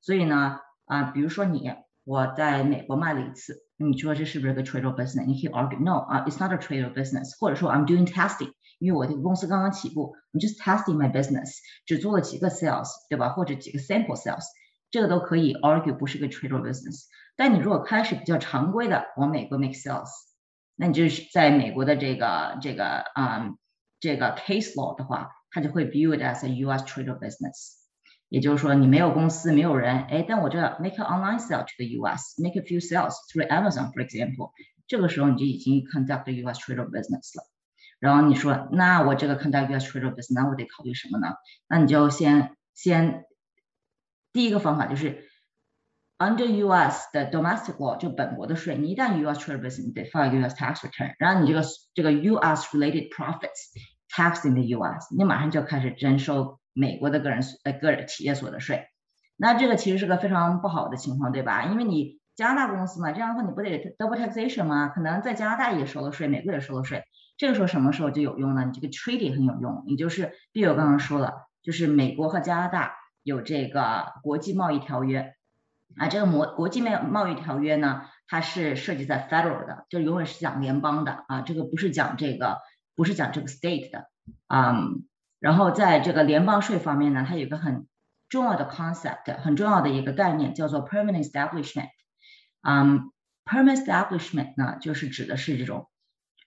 [0.00, 1.70] 所以呢，啊，比如说你
[2.04, 5.26] 我在美国卖了一次，你说这是不是个 trade or business？
[5.26, 7.38] 你可以 argue no 啊，it's not a trade or business。
[7.38, 13.30] 或者说 I'm doing testing， 因为我这个公司刚刚起步，I'm just testing my business，只做了几个 sales，对吧？
[13.30, 14.44] 或者几个 sample sales，
[14.90, 17.06] 这个都可以 argue 不是个 trade or business。
[17.36, 20.10] 但你如果开始比较常规的往美国 make sales。
[20.74, 22.84] 那你就是在美国的这个这个
[23.14, 23.50] 啊
[24.00, 26.82] 这个 case law 的话，它就会 view it as a U.S.
[26.84, 27.76] trade or business。
[28.30, 34.52] 也就是说，你没有公司，没有人，哎，但我这 make an online sale to the U.S.，make a few sales through Amazon，for example，
[34.86, 36.58] 这个时候你就已经 conduct a U.S.
[36.58, 37.44] trade or business 了。
[37.99, 41.35] 然后你说，那我这个 conduct your trade or business，那我得考虑什么呢？
[41.67, 43.25] 那你就先先
[44.33, 45.25] 第一个方法就是。
[46.19, 47.09] Under U.S.
[47.13, 49.39] 的 domestic law 就本国的税，你一旦 U.S.
[49.39, 50.55] trade business，你得 file U.S.
[50.55, 51.61] tax return，然后你这个
[51.93, 52.75] 这个 U.S.
[52.75, 53.69] related profits
[54.09, 58.87] tax in the U.S.，你马上就开始征收美国的个人呃个人企业所得税。
[59.35, 61.65] 那这个其实是个非常不好的情况，对吧？
[61.65, 63.69] 因为你加拿大公司嘛，这样的话你不得
[63.99, 64.87] double taxation 吗？
[64.87, 67.03] 可能在加拿大也收了税，美国也收了税。
[67.37, 68.65] 这个时候什么时候就有用呢？
[68.65, 75.33] 你这个 treaty 很有用，你就是，比如我刚刚说了，就是美国和加拿大有这个国际贸易条约。
[75.95, 82.57] 啊，这个国国际贸贸易条约呢，它是涉及在 federal 的，就永远是讲联邦的啊，这个不是讲这个，
[82.95, 84.09] 不是讲这个 state 的，
[84.47, 85.07] 嗯，
[85.39, 87.87] 然后在这个联邦税方面呢，它有一个很
[88.27, 91.89] 重要的 concept，很重要的一个概念叫做 permanent establishment，
[92.61, 93.11] 嗯
[93.45, 95.89] ，permanent establishment 呢，就是指的是这种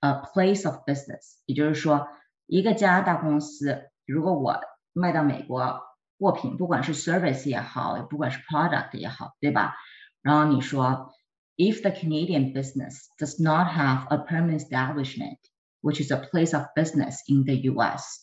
[0.02, 2.08] 呃 place of business，也就是说，
[2.46, 4.60] 一个加拿大公司如果我
[4.94, 5.82] 卖到美国。
[6.18, 9.76] 货品，不管是 service 也好，不管是 product 也好，对吧？
[10.22, 11.12] 然后你说，
[11.58, 15.40] if the Canadian business does not have a permanent establishment,
[15.82, 18.22] which is a place of business in the U.S.,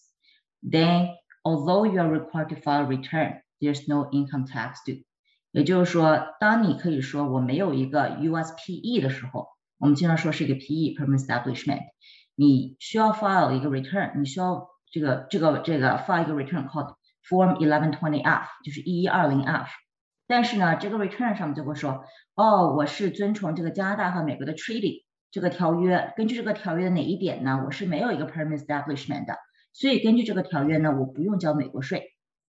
[0.63, 1.11] then
[1.45, 5.05] although you are required to file a return, there's no income tax due。
[5.51, 11.81] 也就是说，当你可以说我没有一个 USPE 的时候， 我们经常说是一个 PE permanent establishment，
[12.35, 16.95] 你需要 file 一个 return，你需要这个这个这个 file 一个 return called
[17.29, 19.69] Form 1120F 就是一一二零 F，
[20.27, 22.05] 但是呢，这个 return 上面就会说，
[22.35, 27.63] 哦，我是遵从这个加拿大和美国的 treaty 这个条约，根据这个条约的哪一点呢？
[27.65, 29.37] 我是没有一个 permanent establishment 的，
[29.73, 32.05] 所以根据这个条约呢，我不用交美国税。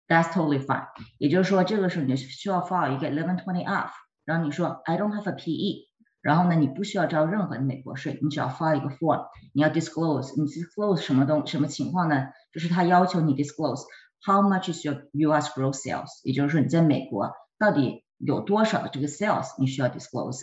[0.07, 0.87] That's totally fine。
[1.19, 3.89] 也就是说，这个时候你需要 file 一个 1120F，
[4.25, 5.89] 然后你说 I don't have a PE，
[6.23, 12.27] 然后呢，你不需要交任何的美国税，你只要 file 一个 form，你要 disclose，你 disclose 什么东什么情况呢？
[12.51, 15.49] 就是他要求你 disclose。How much is your U.S.
[15.57, 16.09] gross sales？
[16.23, 20.41] 也就是说你在美国到底有多少的这个 sales 你需要 disclose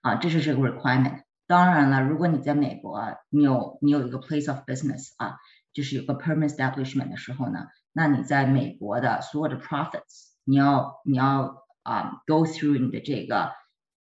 [0.00, 1.22] 啊，这是这个 requirement。
[1.46, 5.36] 当然了，如果你在美国你有你有一个 place of business 啊，
[5.72, 13.52] 就是有个 permanent establishment 的时候呢，那你在美国的所有的 profits 你要你要啊 go through 你的这个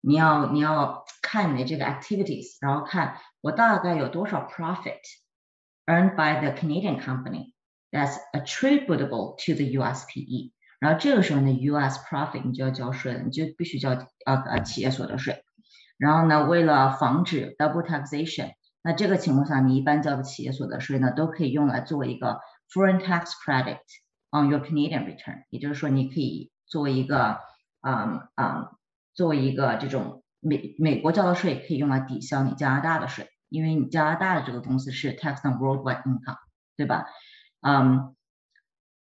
[0.00, 5.00] 你要你要看你的这个 activities，然后看我大概有多少 profit
[5.86, 10.52] earned by the Canadian company。that's attributable to the USPE。
[10.80, 13.90] 然后这个时候呢，US profit 你就要交税了，你就必须交
[14.26, 15.44] 呃呃企业所得税。
[15.96, 23.78] 然后呢，为了防止 double taxation，那这个情况下，你一般交的企业所得税呢，都可以用来作为一个 foreign tax credit
[24.32, 25.44] on your Canadian return。
[25.50, 27.38] 也就是说，你可以作为一个
[27.80, 28.68] 嗯嗯，
[29.13, 36.37] 作为一个这种美美国交的税可以用来抵消你加拿大的税，因为你加拿大的这个公司是 tax on worldwide income，
[36.77, 37.05] 对吧？
[37.61, 38.15] 嗯。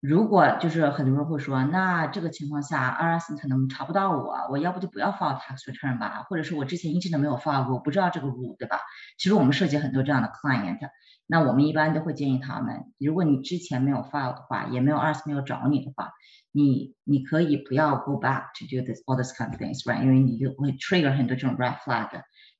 [0.08, 8.82] 如果就是很多人会说，那这个情况下，IRS 可能查不到我，我要不就不要 file tax return 吧，或者是我之前一直都没有 file 过，我不知道这个 rule，对吧？
[9.18, 10.78] 其实我们涉及很多这样的 client，
[11.26, 16.12] 那我们一般都会建议他们，如果你之前没有 file 的话，也没有 IRS 没有找你的话，
[16.51, 20.03] 你你可以不要 go back to do this all these kind of things，right？
[20.03, 22.10] 因为你就会 trigger 很多这种 red flag，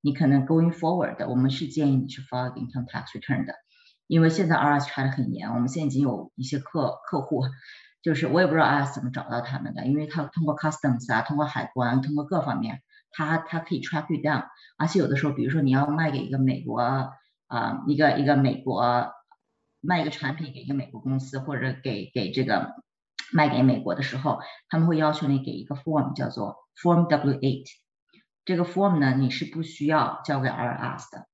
[0.02, 3.54] 你可能 going forward，我们是建议你去 file income tax return 的。
[4.08, 7.44] 因为现在 RS 查的很严，我们现在已经有一些客客户，
[8.02, 12.82] 就是我也不知道 RS 怎么找到他们的，因为他通过 Customs 啊，通过海关，通过各方面，
[13.12, 14.46] 他他可以 track you down，
[14.78, 19.12] 而且有的时候，比如说你要卖给一个美国啊，一个一个美国
[19.82, 22.76] 卖一个产品给一个美国公司，或者给给这个
[23.34, 24.40] 卖给美国的时候，
[24.70, 27.64] 他们会要求你给一个 form 叫做 Form W8，
[28.44, 31.28] 这个 form 呢，你是不需要交给 RS 的。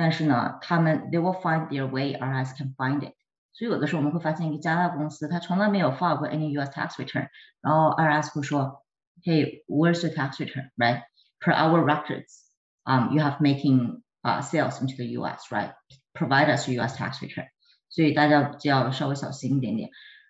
[0.00, 3.14] 但是呢，他们 they will find their way, IRS can find it。
[3.52, 7.28] 所以有的时候我们会发现一个加拿大公司，他从来没有 file 过 any US tax return，
[7.62, 8.84] 然后 IRS 会说，
[9.22, 11.02] Hey, where's your tax return, right?
[11.40, 12.50] Per our records,
[12.84, 15.72] um, you have making uh sales into the US, right?
[16.12, 17.46] Provide us US tax return。
[17.88, 19.88] 所以大家就要稍微小心一点点。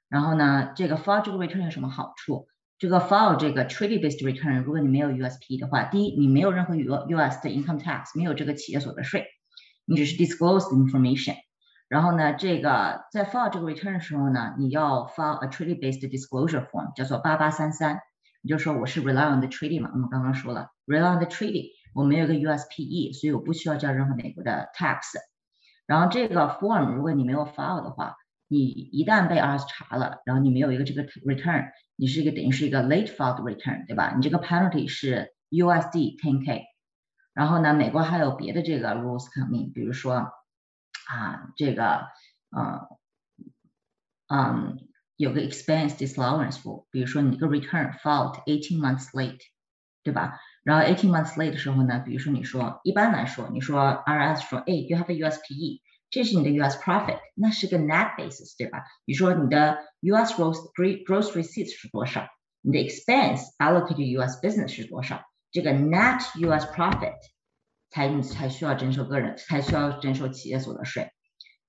[0.09, 2.47] 然后呢，这个 file 这个 return 有什么好处？
[2.79, 9.27] 这个 file 这个 treaty-based return，如果你没有 USP 的话，第一，你没有任何 US 的 income tax，没有这个企业所得税。
[9.85, 11.37] 你只是 disclose the information，
[11.89, 18.01] 然后呢，这个在 file 这个 return 的时候呢，你要 file a treaty-based disclosure form，叫做八八三三。
[18.43, 25.01] 你就说我是 rely on the treaty 嘛，我们刚刚说了 rely on the treaty，我没有个 USPE，所以我不需要交任何美国的 tax。
[25.87, 28.15] 然后这个 form 如果你没有 file 的话，
[28.49, 34.13] 你一旦被 IRS 查了，然后你没有一个这个 return，你是一个等于是一个 late filed return，对吧？
[34.15, 36.63] 你这个 penalty 是 USD 10k。
[37.35, 40.33] 然后呢，美国还有别的这个 rules coming，比如说
[41.09, 42.07] 啊，这个
[42.51, 42.89] 嗯
[44.29, 49.41] 嗯有个 expense disallowance rule，比如说你这个 return filed eighteen months late，
[50.03, 50.39] 对吧？
[50.63, 58.85] 然后 eighteen months late 的时候呢，比如说你说一般来说，你说 IRS 说，哎，you have a USPE，这是你的 US profit，那是个 net basis，对吧？
[59.05, 62.27] 你说你的 US gross gross receipts 是多少？
[62.63, 65.23] 你的 expense allocated US business 是多少？
[65.51, 66.67] 这个 net U.S.
[66.67, 67.15] profit
[67.91, 71.13] 才你才需要征收个人才需要征收企业所得税。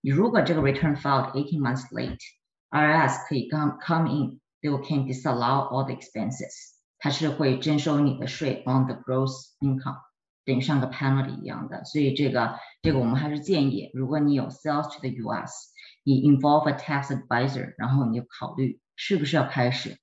[0.01, 8.63] 你如果这个 return filed eighteen months late，IRS 可以 come come in，they can disallow all the expenses，它是会征收你的税
[8.65, 10.01] on the gross income，
[10.43, 11.83] 等于像个 penalty 一样的。
[11.85, 15.71] 所以这个这个我们还是建议，如果你有 sales to the U.S.，
[16.03, 19.97] 你 involve a tax advisor，然后你就考虑是不是要开始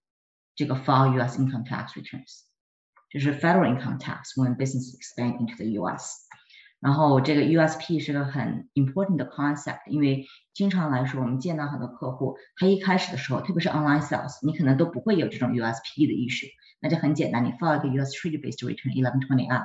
[0.55, 1.38] 这个 file U.S.
[1.38, 2.44] income tax returns。
[3.11, 6.20] 就是 federal income tax when business expand into the U.S.
[6.80, 16.46] 然后这个 USP 是个很 important 的 concept，因为经常来说，我们见到很多客户，他一开始的时候，特别是 online sales，你可能都不会有这种 USP 的意识，
[16.80, 19.64] 那就很简单，你 file 一个 US treaty-based return 1120F，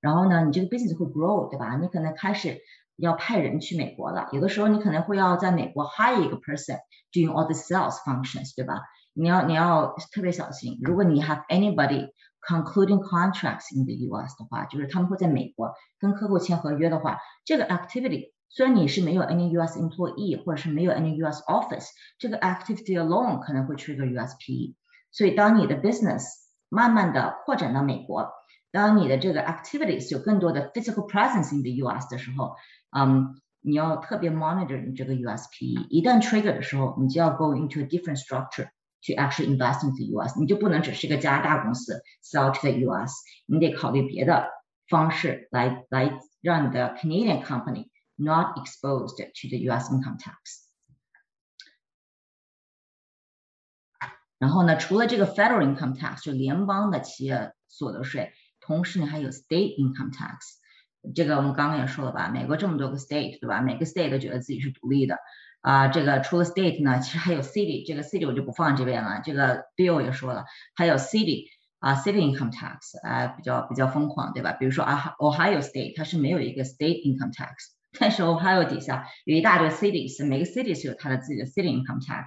[0.00, 1.76] 然后呢，你这个 business 会 grow，对吧？
[1.76, 2.58] 你可能开始
[2.96, 6.78] 要派人去美国了，有的时候你可能会要在美国 hire 一个 person
[7.12, 8.80] doing all the sales functions，对吧？
[9.12, 12.08] 你要你要特别小心，如果你 have anybody
[12.44, 14.36] concluding contracts in the U.S.
[14.38, 19.78] 的话，就是他们会在美国跟客户签合约的话，这个 activity 虽然你是没有 any U.S.
[19.78, 21.42] employee 或者是没有 any U.S.
[21.44, 24.74] office，这个 activity alone 可能会 trigger USP。
[25.12, 26.24] 所以当你的 business
[26.68, 28.30] 慢慢的扩展到美国，
[28.72, 32.08] 当你的这个 activities 有更多的 physical presence in the U.S.
[32.08, 32.56] 的时候，
[32.96, 35.86] 嗯，你要特别 monitor 你这个 USP。
[35.88, 38.68] 一旦 trigger 的时候，你就要 go into a different structure。
[39.04, 43.14] 去 actually invest in the U.S.，你就不能只是一个加拿大公司 sell to the U.S.，
[43.46, 44.50] 你得考虑别的
[44.88, 49.90] 方式来来让你的 Canadian company not exposed to the U.S.
[49.90, 50.68] income tax。
[54.38, 60.36] 然后呢，除了这个 federal income tax 就联邦的企业所得税，同时呢还有 state income tax。
[61.14, 63.60] 这个我们刚刚也说了吧，美国这么多个 state，对吧？
[63.60, 65.18] 每个 state 都觉得自己是独立的。
[65.65, 69.21] 啊，这个除了 state 呢，其实还有 city，这个 city 我就不放这边了。
[69.23, 70.45] 这个 bill 也说了，
[70.75, 71.45] 还有 city
[71.79, 74.51] 啊，city income tax 啊，比较比较疯狂，对吧？
[74.51, 77.49] 比如说啊，Ohio state 它是没有一个 state income tax，
[77.99, 82.25] 但是 Ohio 底下有一大堆 cities，每个 cities 有它的自己的 city income tax。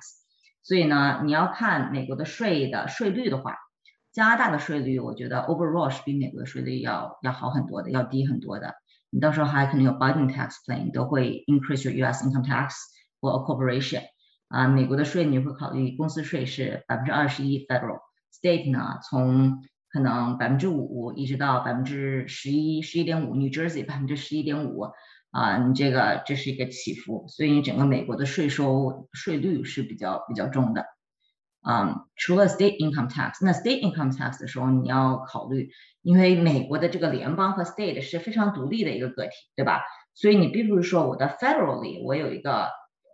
[0.64, 3.54] 所以呢，你要看美国的税的税率的话，
[4.12, 8.74] 加拿大的税率我觉得 overall 是比美国的税率要要好很多的，要低很多的。
[9.10, 12.26] 你到时候还可能有 Biden tax plan 都会 increase your U.S.
[12.26, 12.74] income tax。
[13.20, 14.02] 或 corporation
[14.48, 18.00] 啊，美国的税你会考虑公司税是百分之二十一，federal
[18.32, 19.58] state 呢从
[19.90, 24.86] 可能百分之五一直到百分之十一、十一点五，New Jersey 百分之十一点五
[25.30, 30.84] 啊，你这个这是一个起伏，所以你整个美国的税收税率是比较比较重的。
[31.60, 35.70] 嗯，除了 state income tax，那 state income tax 的时候你要考虑，
[36.02, 39.82] 因为美国的这个联邦和 state 是非常独立的一个个体，对吧？
[40.14, 42.68] 所以你并不是说我的 federally 我有一个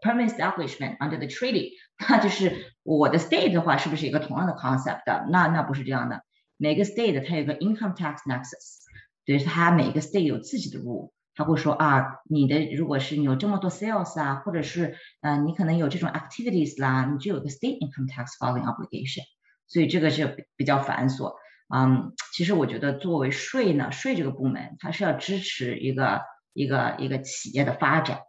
[0.05, 1.71] permanent establishment under the treaty，
[2.09, 5.03] 那就是我的 state 的话是不是一个同样的 concept？
[5.31, 6.23] 那那不是这样的，
[6.59, 8.85] 每个 state 它有个 income tax nexus，
[9.25, 11.13] 对，它每个 state 有自己的 rule。
[11.37, 19.25] 他会说啊，你的如果是你有这么多 sales 啊，或者是呃你可能有这种 activities 啦，你就有个 state income tax filing obligation，
[19.67, 21.35] 所以这个是比较繁琐。
[21.75, 26.21] 嗯，其实我觉得作为税呢，税这个部门它是要支持一个
[26.53, 28.21] 一个一个企业的发展，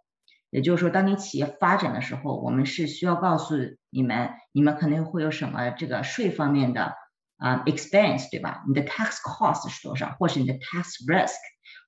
[0.55, 3.55] 也就是说，当你企业发展的时候，我们是需要告诉
[3.89, 6.93] 你们，你们可能会有什么这个税方面的
[7.37, 8.63] 啊 expense，对吧？
[8.67, 11.35] 你的 tax cost 是多少，或是你的 tax risk。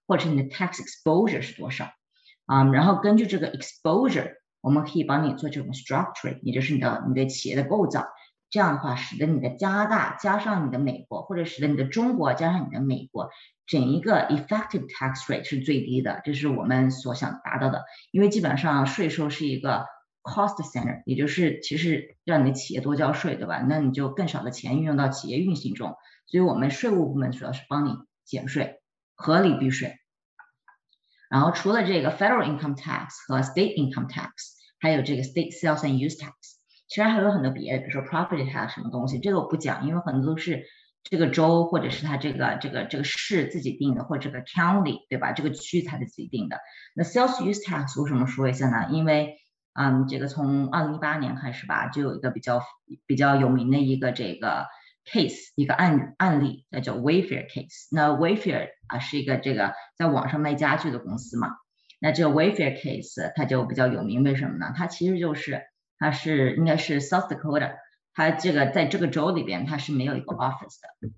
[0.09, 1.91] 或者你的 tax exposure 是多少
[2.45, 2.63] 啊？
[2.71, 8.07] 然后根据这个 exposure，我们可以帮你做这种 structure，也就是你的你的企业的构造。
[8.49, 13.29] 这样的话，使得你的加拿大加上你的美国，或者使得你的中国加上你的美国，
[13.65, 16.21] 整一个 effective tax rate 是最低的。
[16.23, 17.83] 这是我们所想达到的。
[18.11, 19.85] 因为基本上税收是一个
[20.23, 23.59] cost center，也就是其实让你的企业多交税，对吧？
[23.67, 25.95] 那你就更少的钱运用到企业运行中。
[26.25, 27.95] 所以我们税务部门主要是帮你
[28.25, 28.81] 减税。
[29.19, 29.95] 合理避税，
[31.27, 34.29] 然后除了这个 federal income tax 和 state income tax，
[34.79, 36.33] 还有这个 state sales and use tax，
[36.87, 40.65] 其实还有很多别的，比如说 property tax 什么东西，这个我不讲，因为很多都是
[41.03, 45.31] 这个州或者是它这个这个这个市自己定的，或者这个 county 对吧？
[45.31, 46.59] 这个区才是自己定的。
[46.95, 48.89] 那 sales use tax 为什么说一下呢？
[48.91, 49.37] 因为
[49.73, 52.61] 嗯，这个从二零一八年开始吧，就有一个比较
[53.05, 54.65] 比较有名的一个这个。
[55.09, 57.87] case 一个案案例，那叫 Wayfair case。
[57.93, 61.47] 那 Wayfair 啊是一个这个在网上卖家具的公司嘛。
[62.01, 64.73] 那这个 Wayfair case 它就比较有名，为什么呢？
[64.75, 65.61] 它其实就是
[65.97, 67.75] 它是应该是 South Dakota，
[68.13, 71.09] 它这个在这个州里边它是没有一个 office 的，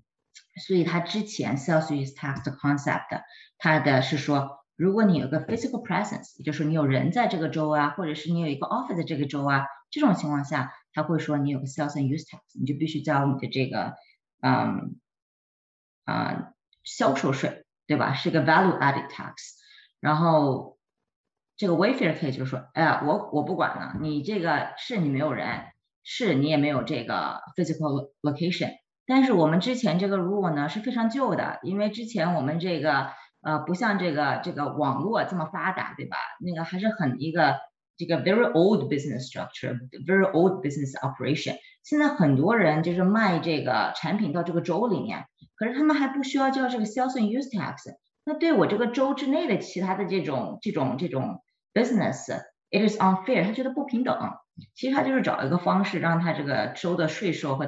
[0.66, 3.22] 所以它之前 sales use tax 的 concept，
[3.58, 10.72] 它的是说，如果你有个 physical presence，也就是你有人在这个州啊，或者是你有一个 office 在这个州啊，这种情况下。
[10.92, 13.94] 他会说你有个 sales and use tax，你就必须交你的这个，
[14.42, 14.96] 嗯，
[16.04, 16.52] 啊，
[16.82, 18.14] 销售税，对吧？
[18.14, 19.34] 是个 value added tax。
[20.00, 20.79] 然后
[21.60, 25.46] 这个 Wayfair 可以就是说，哎呀，我我不管了，你这个是你没有人，
[26.02, 28.70] 是你也没有这个 physical location。
[29.04, 33.08] 但是我们之前这个 rule 呢是非常旧的，因为之前我们这个
[33.42, 36.16] 呃不像这个这个网络这么发达，对吧？
[36.40, 37.56] 那个还是很一个。
[38.00, 41.58] 这个 very old business structure, very old business operation。
[41.82, 47.76] 现在很多人就是卖这个产品到这个州里面，可是他们还不需要交这个 sales and use tax。
[48.24, 51.42] 那对我这个州之内的其他的这种这种这种
[51.73, 54.17] business，it is unfair，他觉得不平等。
[54.73, 57.65] 其实他就是找一个方式，让他这个州的税收和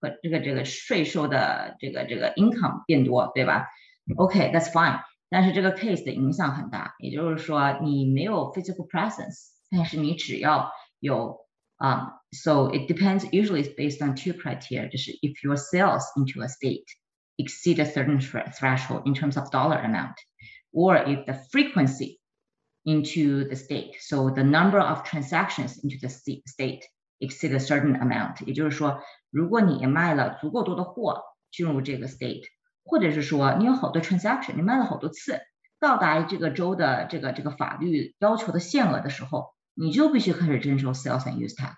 [0.00, 3.66] 和这个这个税收的这个这个 income 变多，对吧？
[4.16, 5.02] OK，that's fine。
[5.28, 9.50] 但是这个 case 的影响很大，也就是说你没有 physical presence。
[9.70, 11.38] 但是你只要有
[11.78, 13.24] 啊、um,，so it depends.
[13.30, 14.88] Usually, it's based on two criteria.
[14.88, 16.84] 就是 if your sales into a state
[17.36, 20.14] exceed a certain threshold in terms of dollar amount,
[20.72, 22.20] or if the frequency
[22.86, 26.82] into the state, so the number of transactions into the state
[27.20, 28.44] exceed a certain amount.
[28.44, 29.00] 也就是说，
[29.30, 32.44] 如果你卖了足够多的货进入这个 state，
[32.84, 35.40] 或者是说你有好多 transaction，你卖了好多次，
[35.78, 41.76] 到达这个州的这个这个法律要求的限额的时候，你就必须开始征收 sales and use tax，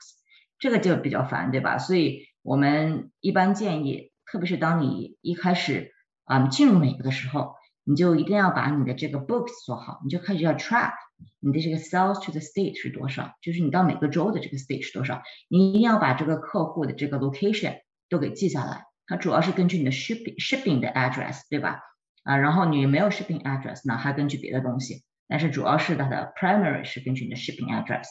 [0.58, 1.78] 这个就比较烦，对吧？
[1.78, 5.92] 所以我们一般建议，特别是当你一开始
[6.24, 10.93] 啊进入美国的时候， 你就一定要把你的这个 books 做好，你就开始要 track
[11.39, 17.79] 你的这个 sales to the state 是多少，就是你到每个州的这个 state 是多少，你一定要把这个客户的这个 location
[18.09, 18.85] 都给记下来。
[19.07, 21.79] 它主要是根据你的 shipping shipping 的 address，对吧？
[22.23, 25.03] 啊，然后你没有 shipping address 呢，还根据别的东西。
[25.27, 28.07] 但是主要是它的 primary 是根据你的 shipping address，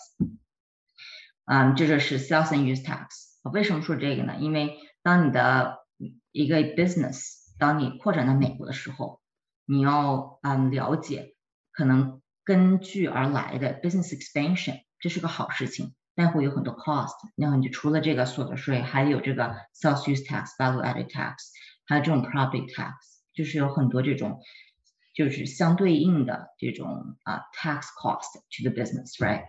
[1.47, 3.07] 嗯，这就是 sales and use tax。
[3.53, 4.37] 为什么说这个呢？
[4.41, 5.79] 因为当你的
[6.33, 7.19] 一个 business
[7.59, 9.21] 当你扩展到美国的时候，
[9.68, 11.36] 你要嗯了解
[11.72, 17.16] 可能根据而来的 business expansion，这是个好事情，但会有很多 cost。
[17.36, 21.36] 然后你就除了这个所得税，还有这个 sales use tax、value added tax，
[21.86, 22.94] 还有这种 property tax，
[23.34, 24.40] 就是有很多这种。
[25.16, 29.44] 就是相对应的这种啊 tax cost to the business，right？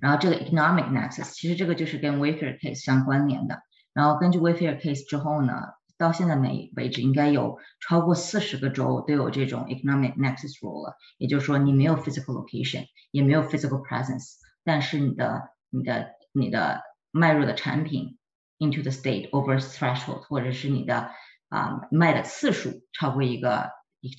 [0.00, 3.62] 然后这个 economic nexus，其实这个就是跟 Wayfair case 相关联的。
[3.92, 5.54] 然后根据 Wayfair case 之后呢，
[5.97, 10.95] 到现在为为止，应该有超过四十个州都有这种 economic nexus rule 了。
[11.17, 18.17] 也就是说，你没有 physical location，也没有 physical presence，但是你的、你的、你的卖入的产品
[18.59, 21.11] into the state over threshold，或者是你的
[21.49, 23.71] 啊卖的次数超过一个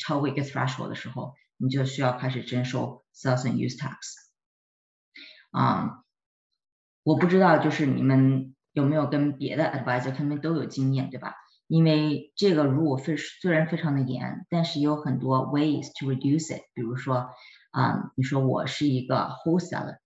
[0.04, 3.96] 超过一个 threshold 的时候，你就需要开始征收 sales and use tax。
[5.50, 6.02] 啊，
[7.02, 8.54] 我不知道就是你们。
[8.74, 11.34] 有没有跟别的 advisor 他们都有经验，对吧？
[11.68, 16.62] 因为这个 rule 非虽然非常的严，但是有很多 ways to reduce it。
[16.74, 17.28] 比如说，
[17.70, 19.98] 啊，你说我是一个 wholesaler，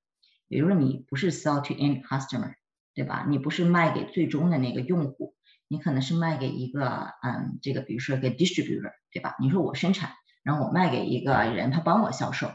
[0.49, 2.55] 比如说你不是 sell to end customer，
[2.95, 3.25] 对吧？
[3.29, 5.35] 你不是卖给最终的那个用户，
[5.69, 9.37] 你可能是卖给一个，嗯，这个比如说一个 distributor，对吧？
[9.41, 10.11] 你说我生产，
[10.43, 12.51] 然后我卖给一个人，他帮我销售，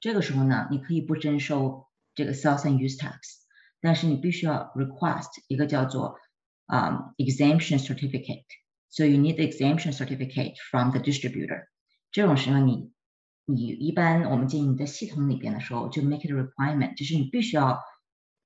[0.00, 3.42] 这个时候呢，你可以不征收这个 sales and use tax。
[3.80, 6.16] 但是你必须要 request 一个叫做
[6.65, 8.45] 啊 exemption certificate，
[8.89, 11.67] 所以 you need the exemption certificate from the distributor。
[12.11, 12.91] 这种时候你
[13.45, 17.79] 你一般我们建议你在系统里边的时候就 make it a requirement，就是你必须要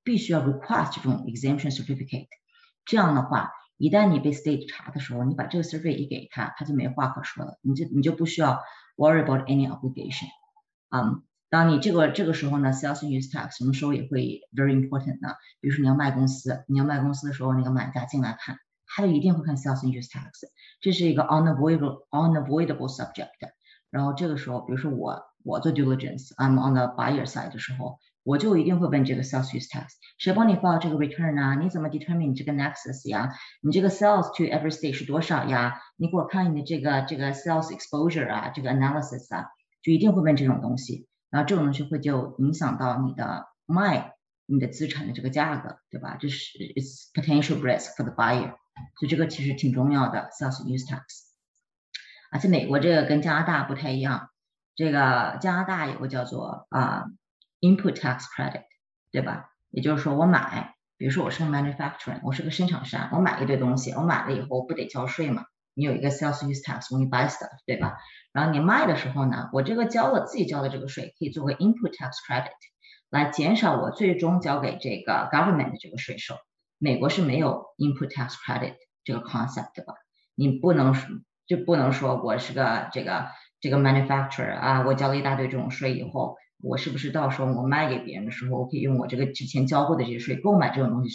[0.03, 2.27] 必须要 request 这种 exemption certificate。
[2.85, 8.61] 这样的话，一旦你被 state 查的时候，你把这个 survey 一给他，他就没话可说了，你就你就不需要
[8.95, 10.27] worry about any obligation。
[10.89, 11.23] 嗯。
[11.49, 15.35] 当你这个这个时候呢，sales use tax 什么时候也会 very important 呢？
[15.59, 18.55] 比如说你要卖公司，你要卖公司的时候，那个买家进来看，
[18.87, 20.29] 他就一定会看 sales use tax，
[20.79, 23.27] 这是一个 unavoidable unavoidable subject。
[23.89, 29.87] 然后这个时候，比如说我我做 diligence，I'm on the buyer side 的时候，我就一定会问这个 sales use tax，
[30.17, 31.55] 谁帮你报这个 return 啊？
[31.55, 33.33] 你怎么 determine 你这个 nexus 呀？
[33.61, 35.81] 你这个 sales to every state 是多少呀？
[35.97, 39.47] 你给我看你的这个这个 sales exposure 啊，这个 analysis 啊，
[39.81, 41.09] 就一定会问这种东西。
[41.30, 44.14] 然后这种东西会就影响到你的卖
[44.46, 46.16] 你的资产的这个价格，对吧？
[46.20, 48.50] 这是 it's potential risk for the buyer，
[48.98, 51.00] 所以这个其实挺重要的 sales use tax。
[52.30, 54.30] 而且美国这个跟加拿大不太一样，
[54.74, 57.06] 这个加拿大有个叫做啊
[57.60, 58.64] input tax credit，
[59.10, 59.50] 对吧？
[59.70, 65.44] 也就是说我买，比如说我是个 manufacturing，我是个生产商，我买一堆东西，我买了以后我不得交税嘛？
[65.76, 67.98] 你有一个 sales use tax when you buy stuff，对吧？
[68.32, 72.50] 然后你卖的时候呢，我这个交了自己交的这个税，可以作为 input tax credit，
[73.10, 76.34] 来减少我最终交给这个 government 的这个税收。
[76.78, 79.92] 美国是没有 input tax credit 这个 concept 的吧？
[80.34, 81.14] 你不能说
[81.46, 83.26] 就不能说我是个这个
[83.60, 91.10] 这个 manufacturer 啊，我交了一大堆这种税以后，我是不是到时候我卖给别人的时候，我可以用我这个之前交过的这些税购买这种东西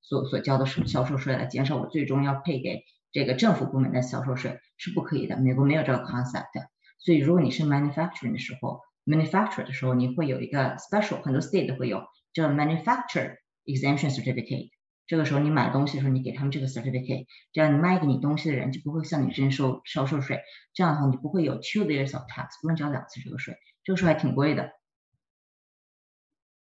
[0.00, 2.82] 所所交的什么销售税来减少我最终要配给。
[3.16, 6.66] 这个政府部门的销售税是不可以的，美国没有这个 concept，
[6.98, 14.68] 所以如果你是 manufacturing 的时候，manufacture 的时候，你会有一个 special，很多 state 都会有叫 manufacture exemption certificate。
[15.06, 17.24] 这个时候你买东西的时候，你给他们这个 certificate，
[17.54, 20.42] 这样你卖给你东西的人就不会向你征收销售税，
[20.74, 24.72] 这样的话你不会有 two layers of tax，不用交两次这个税，这个税还挺贵的。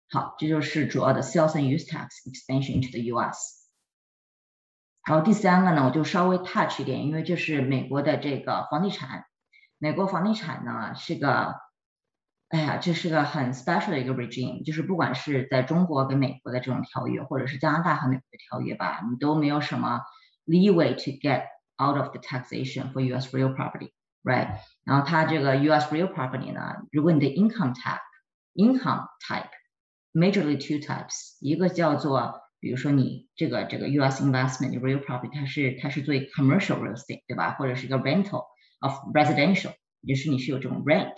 [0.08, 3.59] 好，这就是主要的 sales and use tax expansion into the U.S.
[5.06, 9.24] 然后第三个呢，我就稍微 touch 一点，因为这是美国的这个房地产。
[9.78, 11.54] 美国房地产呢是个，
[12.50, 20.02] 哎呀，这是个很 special 的一个 regime，就是不管是在中国跟美国的这种条约，或者是加拿大和美国的条约吧，你都没有什么
[20.44, 21.44] leeway to get
[21.82, 23.34] out of the taxation for U.S.
[23.34, 24.58] real property，right？
[24.84, 25.94] 然后它这个 U.S.
[25.94, 34.22] real property 呢，如果你的 income type，income type，majorly two types，一个叫做比如说你这个这个 U.S.
[34.22, 37.52] investment real property，它是它是做 commercial real estate，对吧？
[37.54, 38.44] 或者是一个 rental
[38.80, 39.72] of residential，
[40.06, 41.14] 就是你是有这种 rent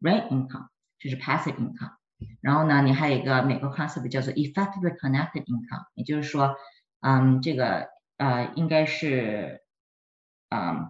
[0.00, 0.66] rent income，
[0.98, 1.94] 这是 passive income。
[2.40, 6.56] 然后呢，你还有一个美国 concept 叫做 effectively connected income，也就是说，
[7.00, 7.86] 嗯，这个
[8.16, 9.62] 呃应该是
[10.48, 10.88] 嗯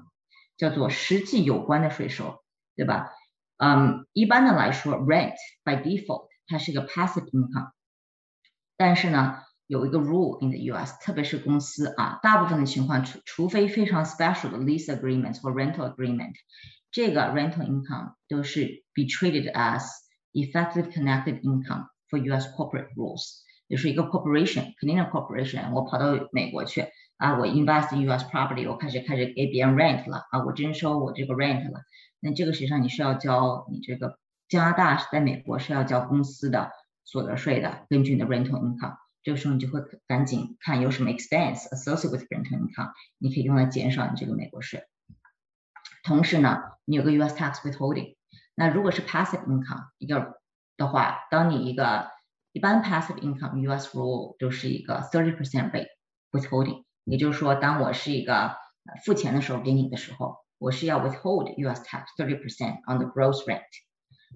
[0.56, 2.42] 叫做实际有关的税收，
[2.74, 3.10] 对吧？
[3.58, 7.72] 嗯，一般的来说，rent by default 它是一个 passive income，
[8.78, 9.42] 但是呢。
[9.69, 16.33] 有一个 rule in the U.S.，特别是公司啊，大部分的情况，除除非非常 special 的 lease agreement 或 rental agreement，
[16.91, 19.83] 这个 rental income 都是 be treated as
[20.33, 22.47] effective connected income for U.S.
[22.55, 23.43] corporate rules。
[23.67, 26.85] 就是一个 corporation，肯定的 corporation，我跑到美国去
[27.17, 28.25] 啊，我 invest in U.S.
[28.25, 31.81] property，我开始开始给别人 rent 了啊，我征收我这个 rent 了，
[32.19, 36.69] 那这个实际上你是要交你这个加拿大在美国是要交公司的
[37.03, 38.97] 所得税的，根据你的 rental income。
[39.22, 44.84] 这个时候你就会赶紧看有什么 expense associated with rental income，你可以用来减少你这个美国税。
[46.02, 47.34] 同时呢，你有个 U.S.
[47.34, 48.16] tax withholding。
[48.54, 50.40] 那如果是 passive income 一个
[50.76, 52.10] 的话，当你一个
[52.52, 53.96] 一般 passive income U.S.
[53.96, 55.88] rule 都是一个 thirty percent rate
[56.32, 58.56] withholding，也就是说，当我是一个
[59.04, 61.82] 付钱的时候给你的时候，我是要 withhold U.S.
[61.82, 63.60] tax thirty percent on the gross rent。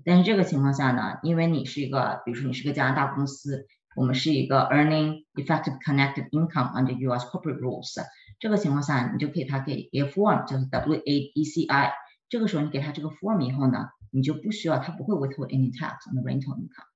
[0.05, 7.26] 但是这个情况下呢，因为你是一个，比如说你是个加拿大公司，我们是一个 earning effective connected income under U.S.
[7.26, 7.95] corporate rules。
[8.40, 11.94] 这个情况下，你就可以他给一个 form 叫做 W-A-E-C-I。
[12.30, 16.88] 这个时候你给他这个 form 以后呢，你就不需要，他不会 withhold any tax on the rental income。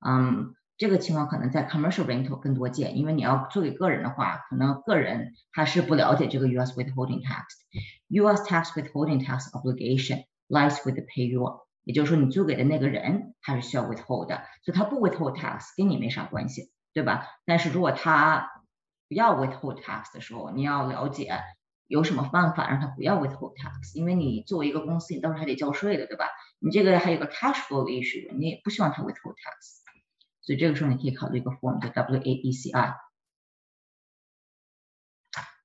[0.00, 6.72] 嗯，这个情况可能在 commercial rental 更多见，因为你要做给个人的话，可能个人他是不了解这个 U.S.
[6.74, 8.42] withholding tax。U.S.
[8.48, 11.58] tax withholding tax obligation lies with the payer。
[11.83, 17.27] 也就是说，你租给的那个人他是需要 withhold 的，所以他不 withhold tax 跟你没啥关系，对吧？
[17.45, 18.49] 但是如果他
[19.07, 21.39] 不要 withhold tax 的时候，你要了解
[21.87, 26.29] 有什么办法让他不要 withhold tax，因为你作为一个公司，你到时候还得交税的，对吧？
[26.59, 29.81] 你这个还有个 cash flow issue，你也不希望他 withhold tax，
[30.41, 32.95] 所以这个时候你可以考虑一个 form 叫 WAECI。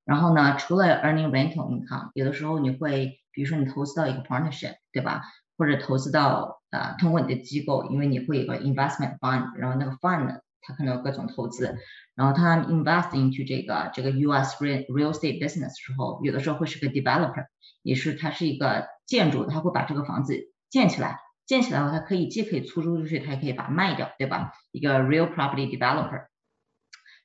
[0.05, 5.23] 然后呢，除了 earning rental income，有的时候你会，比如说你投资到一个 partnership，对吧？
[5.59, 11.77] 或者投资到呃，通过你的机构，因为你会有个 investment fund，然后那个 fund 它可能有各种投资，
[12.15, 17.47] 然后它 invest into 这个这个 US real real estate business 时候，有的时候会是个 developer，
[17.83, 24.53] 也是它是一个建筑，它会把这个房子建起来，建起来后它可以既可以出租出去，它也可以把它卖掉，对吧？
[24.71, 26.27] 一个 real property developer。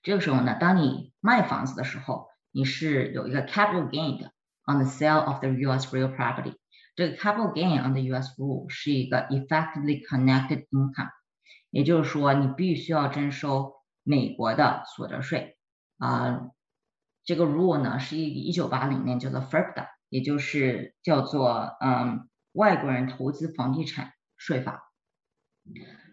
[0.01, 4.31] 这个时候呢，当你卖房子的时候，你是有一个 capital gain 的
[4.65, 6.55] on the sale of the US real property。
[6.95, 8.36] 这个 capital gain on the U.S.
[8.38, 11.10] rule 是一个 effectively connected income，
[11.72, 15.57] 也就是说你必须要征收美国的所得税
[15.98, 16.49] 啊。
[17.24, 24.91] 这个 rule 呢是一一九八零年叫做 FIRPA，也就是叫做嗯外国人投资房地产税法。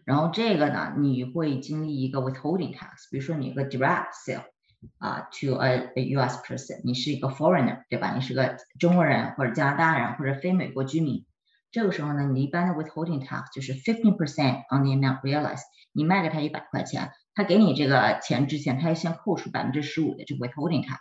[0.04, 4.44] 然后这个呢你会经历一个 withholding tax，比如说你有个 direct sale。
[4.98, 6.42] 啊，to a a U.S.
[6.42, 8.14] person，你是一个 foreigner，对吧？
[8.14, 11.26] 你是个中国人或者加拿大人或者非美国居民。
[11.70, 15.62] 这个时候呢，你一般的 withholding tax 就是 fifteen percent on the amount realized。
[15.92, 20.98] 你卖给他一百块钱，他给你这个钱之前，他要先扣除百分之十五的这个 withholding tax，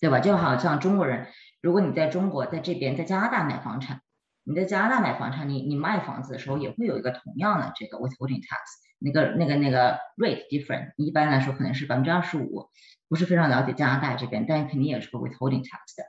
[0.00, 0.20] 对吧？
[0.20, 1.28] 就好像中国人，
[1.60, 4.00] 如果你在中国在这边在加拿大买房产，
[4.44, 8.58] 你在加拿大买房产，你你卖房子的时候也会有一个同样的这个 withholding tax。
[8.98, 12.70] 那个那个那个 rate different，一般来说可能是百分之二十五，
[13.08, 16.04] 不是非常了解加拿大这边，但肯定也是个 withholding tax 的。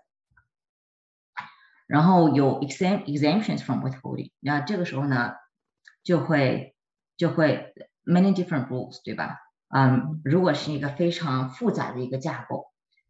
[1.87, 5.33] 然后有 exempt exemptions from withholding，那这个时候呢，
[6.03, 6.75] 就会
[7.17, 7.73] 就会
[8.05, 9.37] many different rules，对吧？
[9.69, 12.67] 嗯，如果是一个非常复杂的一个架构，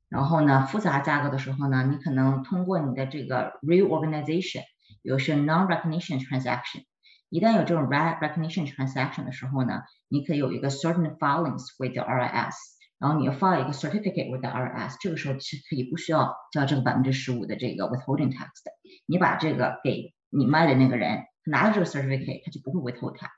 [0.07, 4.63] 然后呢，复杂架构的时候呢，你可能通过你的这个 reorganization，
[5.03, 6.85] 有些 non-recognition transaction。
[7.30, 12.53] 一旦有这种 recognition transaction 的时候呢，你可以有一个 certain filings with the RIS，
[12.99, 18.71] 然后你要 file 一个 certificate with the RIS，这个时候是可以不需要交这个百分之十五的这个 withholding tax 的。
[19.07, 23.30] 你把这个给你卖的那个人，他拿着这个 certificate，他就不会 withhold tax。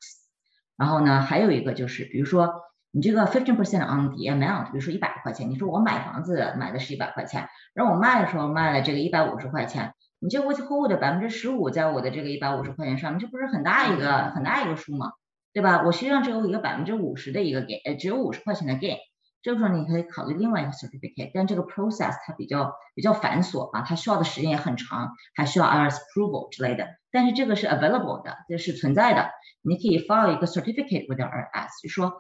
[0.76, 2.54] 然后呢，还有一个就是，比如说
[2.92, 9.94] 你这个 fifteen percent on the amount，比如说一百块钱，你说我买房子买的是一百块钱，然后我卖的时候卖了这个一百五十块钱。
[10.26, 15.12] 你这 withhold 百分之十五在我的这个一百五十块钱上面，这不是很大一个很大一个数吗？
[15.54, 15.84] 对吧？
[15.86, 18.98] 我实际上只有一个百分之五十的一个 gain，呃，只有五十块钱的 gain。
[19.44, 26.88] 这个时候你可以考虑另外一个 certificate，但这个 process 它比较比较繁琐啊，它需要的时间也很长，还需要 IRS approval 之类的。
[27.12, 29.30] 但是这个是 available 的，这是存在的。
[29.62, 32.14] 你可以 file 一个 certificate with IRS，就说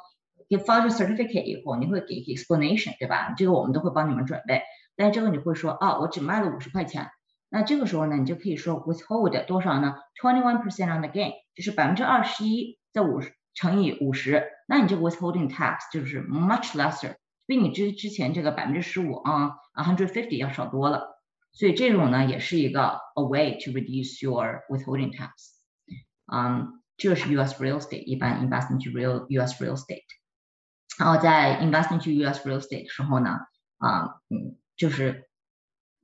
[0.47, 3.33] 给 file 这 certificate 以后，你会给 explanation，对吧？
[3.35, 4.61] 这个我们都会帮你们准备。
[4.95, 7.09] 但是这个你会说哦，我只卖了五十块钱。
[7.54, 9.96] 那这个时候呢，你就可以说 withhold 多少呢？
[10.22, 17.16] Twenty one percent on the gain，就是百分之二十一在五十乘以五十，那你这个 withholding tax 就是 much lesser，
[17.46, 21.20] 比你之之前这个百分之十五啊，a hundred fifty 要少多了。
[21.50, 25.30] 所以这种呢，也是一个 a way to reduce your withholding tax。
[26.32, 27.60] 嗯，这是 U.S.
[27.60, 29.60] real estate，一般 invest into real U.S.
[29.64, 30.04] real estate。
[31.00, 32.48] 然后在 invest into U.S.
[32.48, 33.40] real estate 的时候呢，
[33.78, 35.26] 啊，嗯，就是。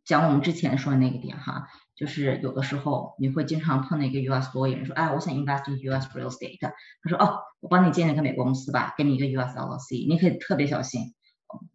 [0.06, 6.58] 讲我们之前说的那个点哈，就是有的时候你会经常碰到一个 US lawyer 说，哎，我想 invest in US real estate。
[6.60, 11.14] 他说，哦，我帮你建一个美国公司吧，给你一个 US LLC，你可以特别小心，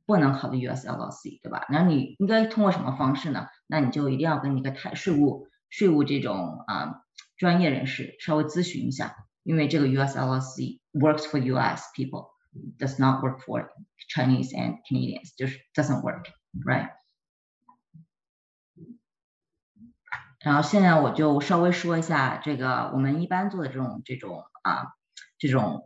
[0.06, 1.66] 不能考虑 US LLC，对吧？
[1.68, 3.46] 然后你应该通过什么方式呢？
[3.66, 7.02] 那你就一定要跟一个台税务税务这种啊
[7.36, 13.68] 专业人士稍微咨询一下，因为这个 US LLC works for US people，does not work for
[14.08, 16.90] Chinese and Canadians，就是 doesn't work，right？
[20.46, 24.92] 然后现在我就稍微说一下这个我们一般做的这种这种啊
[25.38, 25.82] 这种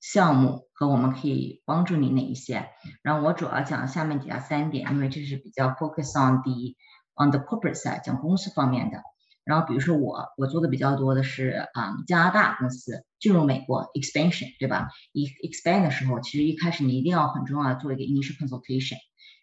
[0.00, 2.68] 项目和我们可以帮助你哪一些。
[3.00, 6.74] 然后我主要讲下面底下三点，因为这是比较 focus on the
[7.14, 9.00] on the corporate side，讲公司方面的。
[9.44, 14.88] 然后比如说我我做的比较多的是啊加拿大公司进入美国 expansion，对吧？
[15.12, 18.96] 一 expand 的时候，其实一开始你一定要很重要做一个 initial consultation。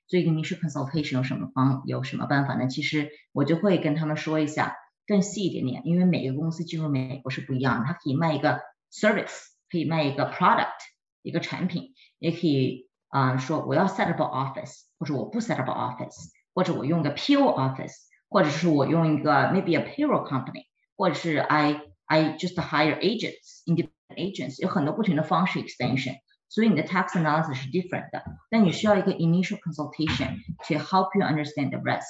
[0.08, 2.68] 做一个 initial consultation 有什么方有什么办法呢？
[2.68, 4.76] 其实我就会跟他们说一下
[5.08, 8.62] 更细一点点，因为每个公司进入美国是不一样的，它可以卖一个
[8.92, 10.78] service，可以卖一个 product，
[11.22, 17.94] 一个产品，也可以啊说我要 set up office，或者我不 set up office，或者我用个 PO office。
[18.28, 20.64] 或者是我用一个 maybe a payroll company，
[20.98, 26.16] 或者是 I I just hire agents, independent agents，有很多不同的方式 extension。
[26.49, 30.37] 所以你的 tax analysis 是 different 的，但你需要一个 initial consultation
[30.67, 32.07] to help you understand the risk。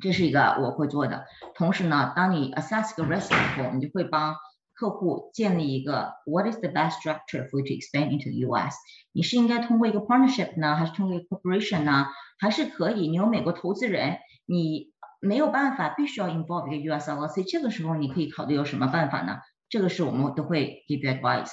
[0.00, 1.24] 这是一个我会做的。
[1.54, 4.36] 同时呢，当你 assess 个 risk 以后，你就会帮
[4.74, 8.74] 客户建立一个 what is the best structure for you to expand into the US？
[9.12, 12.06] 你是应该通过一个 partnership 呢，还是通过一个 corporation 呢？
[12.38, 19.38] 还是可以你有美国投资人，你没有办法，必须要 involve 一个 US LLC，这个时候你可以考虑有什么办法呢？
[19.68, 21.52] 这个是我们都会 give advice。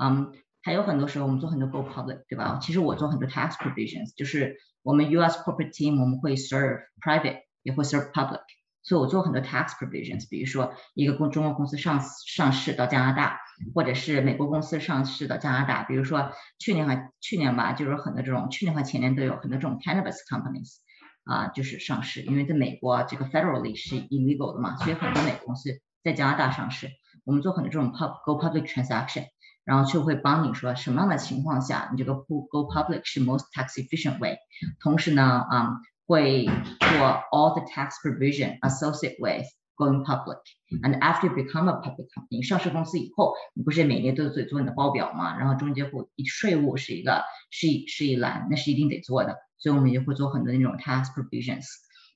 [0.00, 0.32] 嗯，
[0.63, 2.57] 还有很多时候我们做很多 go public 对吧？
[2.61, 8.41] 其实我做很多 tax provisions，就是我们 US property team 我们会 serve private 也会 serve public。
[8.85, 13.39] 所以我做很多 tax provisions，比如说一个公中国公司上上市到加拿大，
[13.73, 20.79] 或者是美国公司上市到加拿大，比如说去年还去年吧，就是很多这种去年和前年都有很多这种 cannabis companies
[21.23, 26.89] 啊，就是上市，因为在美国这个 federally 是 illegal 的嘛，所以很多美国公司在加拿大上市，
[27.23, 29.27] 我们做很多这种 go go public transaction。
[29.64, 34.38] 然后就会帮你说什么样的情况下你这个 go go public 是 most tax efficient way。
[34.82, 35.72] 同时呢，啊，
[36.06, 36.88] 会做
[37.30, 39.46] all the tax provision associated with
[39.76, 45.38] going public。And after you become a public company，上市公司以后，你不是每年都得做你的报表嘛？
[45.38, 49.36] 然后中间会税务是一个是一是一栏，那是一定得做的。
[49.58, 51.64] 所以我们也会做很多那种 tax provisions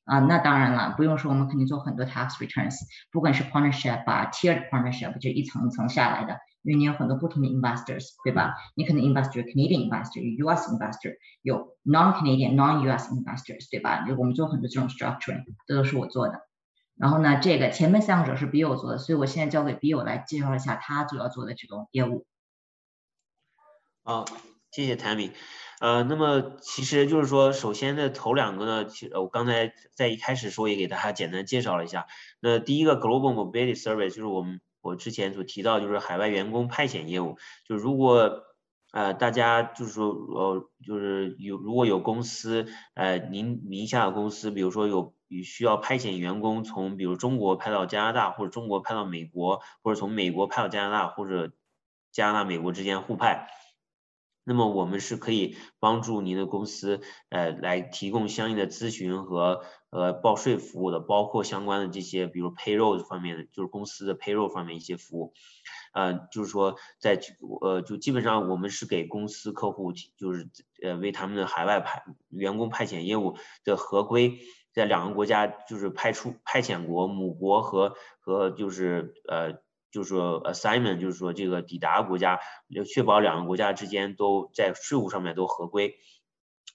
[0.04, 2.76] 啊，那当然了，不用说，我们肯定做很多 tax returns，
[3.10, 8.55] 不管是 partnership 啊，tiered partnership 就一层一层下来的， 因为你有很多不同的 investors，对吧？
[8.75, 14.05] 你可能 investor Canadian investor，有 US investor，有 non Canadian non US investors，对吧？
[14.05, 16.41] 就我们做很多这种 structuring，这都是我做的。
[16.97, 22.25] 然后呢，这个前面三个者是 Bill 做的，所以我现在交给 Bill 来介绍一下他主要做的这种业务。
[24.03, 24.25] 啊，
[24.71, 25.31] 谢谢 Tammy。
[25.79, 32.07] 呃，那么其实就是说，首先的头两个呢，其实我刚才在一开始说也给大家简单介绍了一下。
[32.41, 37.37] 那第一个 Global Mobility Service 就是我们我之前所提到，就是海外员工派遣业务。
[37.65, 38.43] 就如果
[38.93, 45.13] 呃大家就是说呃就是有如果有公司呃您名下的公司，比如说有
[45.43, 51.51] 需要派遣员工从比如中国派到加拿大，或者中国派到美国，或者从美国派到加拿大，或者
[52.11, 53.49] 加拿大美国之间互派。
[54.47, 65.33] 那么我们是可以帮助您的公司，呃，来提供相应的咨询和呃报税服务的，包括相关的这些，比如 payroll 方面的，就是公司的 payroll 方面一些服务，
[65.93, 67.19] 呃，就是说在
[67.59, 70.49] 呃就基本上我们是给公司客户，就是
[70.81, 74.39] 呃为他们的海外派员工派遣业务的合规，
[74.71, 79.66] 在两个国家就是派出派遣国母国和和就是呃。
[79.89, 85.95] 就是说，assignment 就是说这个抵达国家要确保两个国家之间都在税务上面都合规，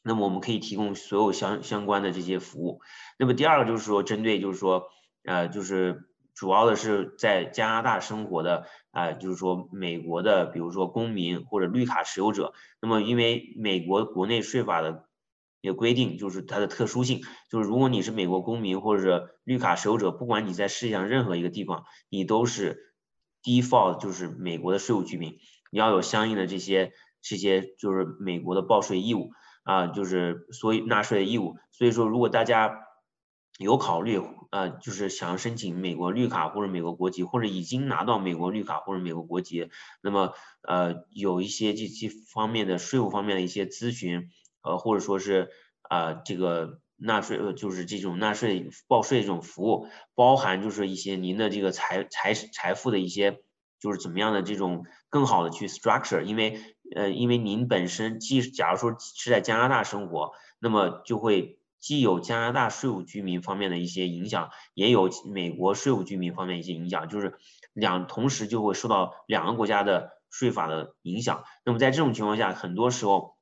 [0.03, 2.81] 那么我们可以提供所有相相关的这些服务。
[3.19, 4.85] 那么第二个就是说，针对就是说，
[5.25, 12.55] 呃，就是主要的是在加拿大生活的啊，就是说美国的，比如说公民或者绿卡持有者。
[12.81, 15.05] 那么因为美国国内税法的
[15.61, 17.21] 也规定，就是它的特殊性，
[17.51, 22.89] 就是如果你是美国公民或者绿卡持有者，不管你在世界上任何一个地方，你都是。
[23.43, 25.39] Default 就是美国的税务居民，
[25.71, 29.33] 你要有相应的这些这些就是美国的报税义务
[29.65, 31.57] 啊，就是所以纳税的义务。
[31.71, 32.79] 所以说，如果大家
[33.59, 34.21] 有考虑
[34.51, 39.71] 呃，就是想要申请美国绿卡或者美国国籍，或者已经拿到美国绿卡或者美国国籍，
[40.03, 40.35] 那么
[40.67, 44.31] 呃有一些这些方面的税务方面的一些咨询，
[44.63, 45.51] 呃或者说是
[45.83, 46.81] 啊这个。
[47.05, 53.41] 纳税呃就是这种纳税报税这种服务，包含就是一些您的这个财财财富的一些
[53.81, 56.61] 就是怎么样的这种更好的去 structure，因为
[56.95, 67.35] 呃因为您本身既假如说是在加拿大生活，那么就会既有加拿大税务居民方面的一些影响，也有美国税务居民方面一些影响，就是
[67.73, 71.43] 两同时就会受到两个国家的税法的影响。
[71.65, 73.35] 那么在这种情况下，很多时候。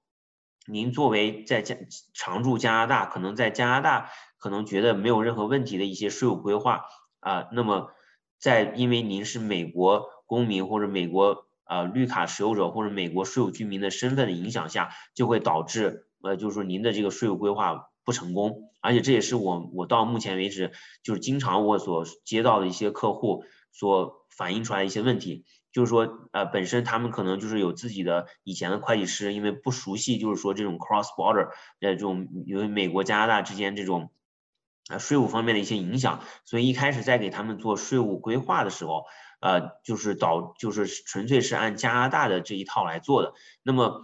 [0.66, 1.76] 您作为在加
[2.14, 6.82] 常驻加拿大，可能在加拿大可能觉得没有任何问题的一些税务规划
[7.20, 7.90] 啊，那么
[8.38, 20.72] 在因为您是美国公民或者美国呃绿卡持有者或者美国税务居民的身份的影响下，就会导致呃就是说您的这个税务规划不成功，而且这也是我我到目前为止
[21.02, 25.44] 就是经常我所接到的一些客户所反映出来一些问题。
[25.72, 34.10] 就是说，呃，本身他们可能就是有自己的以前的会计师，因为不熟悉，就是说这种 cross border，呃，这种因为美国加拿大之间这种，
[34.88, 39.04] 呃，税务方面的一些影响，所以一开始在给他们做税务规划的时候，
[39.40, 43.34] 呃，就是导就是纯粹是按加拿大的这一套来做的。
[43.62, 44.02] 那么，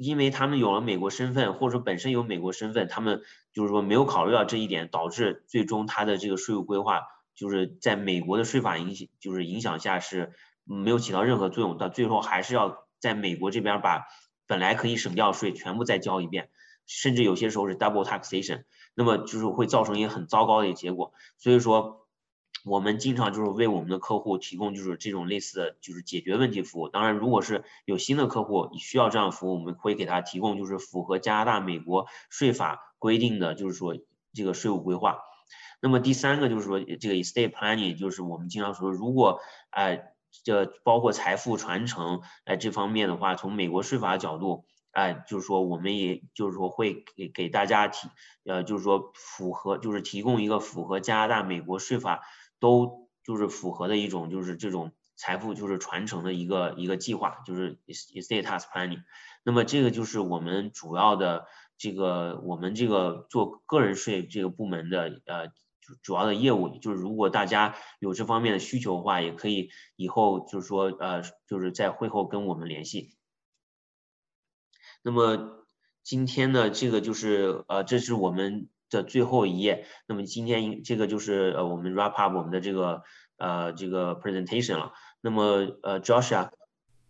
[0.00, 3.22] 因为他们有了美国身份，或者说本身有美国身份，他们
[3.52, 7.02] 就是说没有考虑到这一点，导致最终他的这个税务规划
[7.36, 10.32] 就是在美国的税法影响就是影响下是。
[10.64, 14.06] 没有起到任何作用，到最后还是要在美国这边把
[14.46, 16.50] 本来可以省掉税全部再交一遍，
[16.86, 18.64] 甚至有些时候是 double taxation，
[18.94, 21.12] 那么就是会造成一个很糟糕的一个结果。
[21.38, 22.06] 所以说，
[22.64, 26.88] 我们经常就是为我们的客户提供就是这种类似的就是解决问题服务。
[26.88, 33.96] 当然，如果是有新的客户需要这样服务，我们会给他提供就是符合加拿大、美国税法规定的就是说
[34.32, 35.18] 这个税务规划。
[35.80, 39.40] 那么第三个就是说这个 estate planning，就是我们经常说如果
[39.70, 40.10] 哎。
[40.44, 48.08] 这包括财富传承，哎，这方面的话，从美国税法角度，哎，就是说，我们也就是说会给给大家提，
[48.44, 52.22] 呃，就是说符合，就是提供一个符合加拿大、美国税法
[52.58, 59.02] 都就是符合的一种，就是这种财富就是传承的一个一个计划，就是 estate tax planning。
[59.44, 61.46] 那么这个就是我们主要的
[61.78, 65.52] 这个我们这个做个人税这个部门的呃。
[65.82, 73.16] 就主要的业务就是，如果大家有这方面的需求的话，也可以以后就是说，呃，就是在会后跟我们联系。
[75.02, 75.66] 那么
[76.04, 79.86] 今天呢，这个就是呃，这是我们的最后一页。
[80.06, 83.02] 那么今天这个就是呃，我们 wrap up 我们的这个
[83.38, 84.92] 呃这个 presentation 了。
[85.20, 86.52] 那么呃，Josh 啊，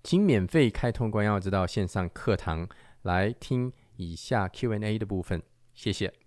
[0.02, 2.66] 请免费开通关耀之道线上课堂
[3.02, 5.42] 来听以下 Q&A 的部分，
[5.74, 6.21] 谢谢。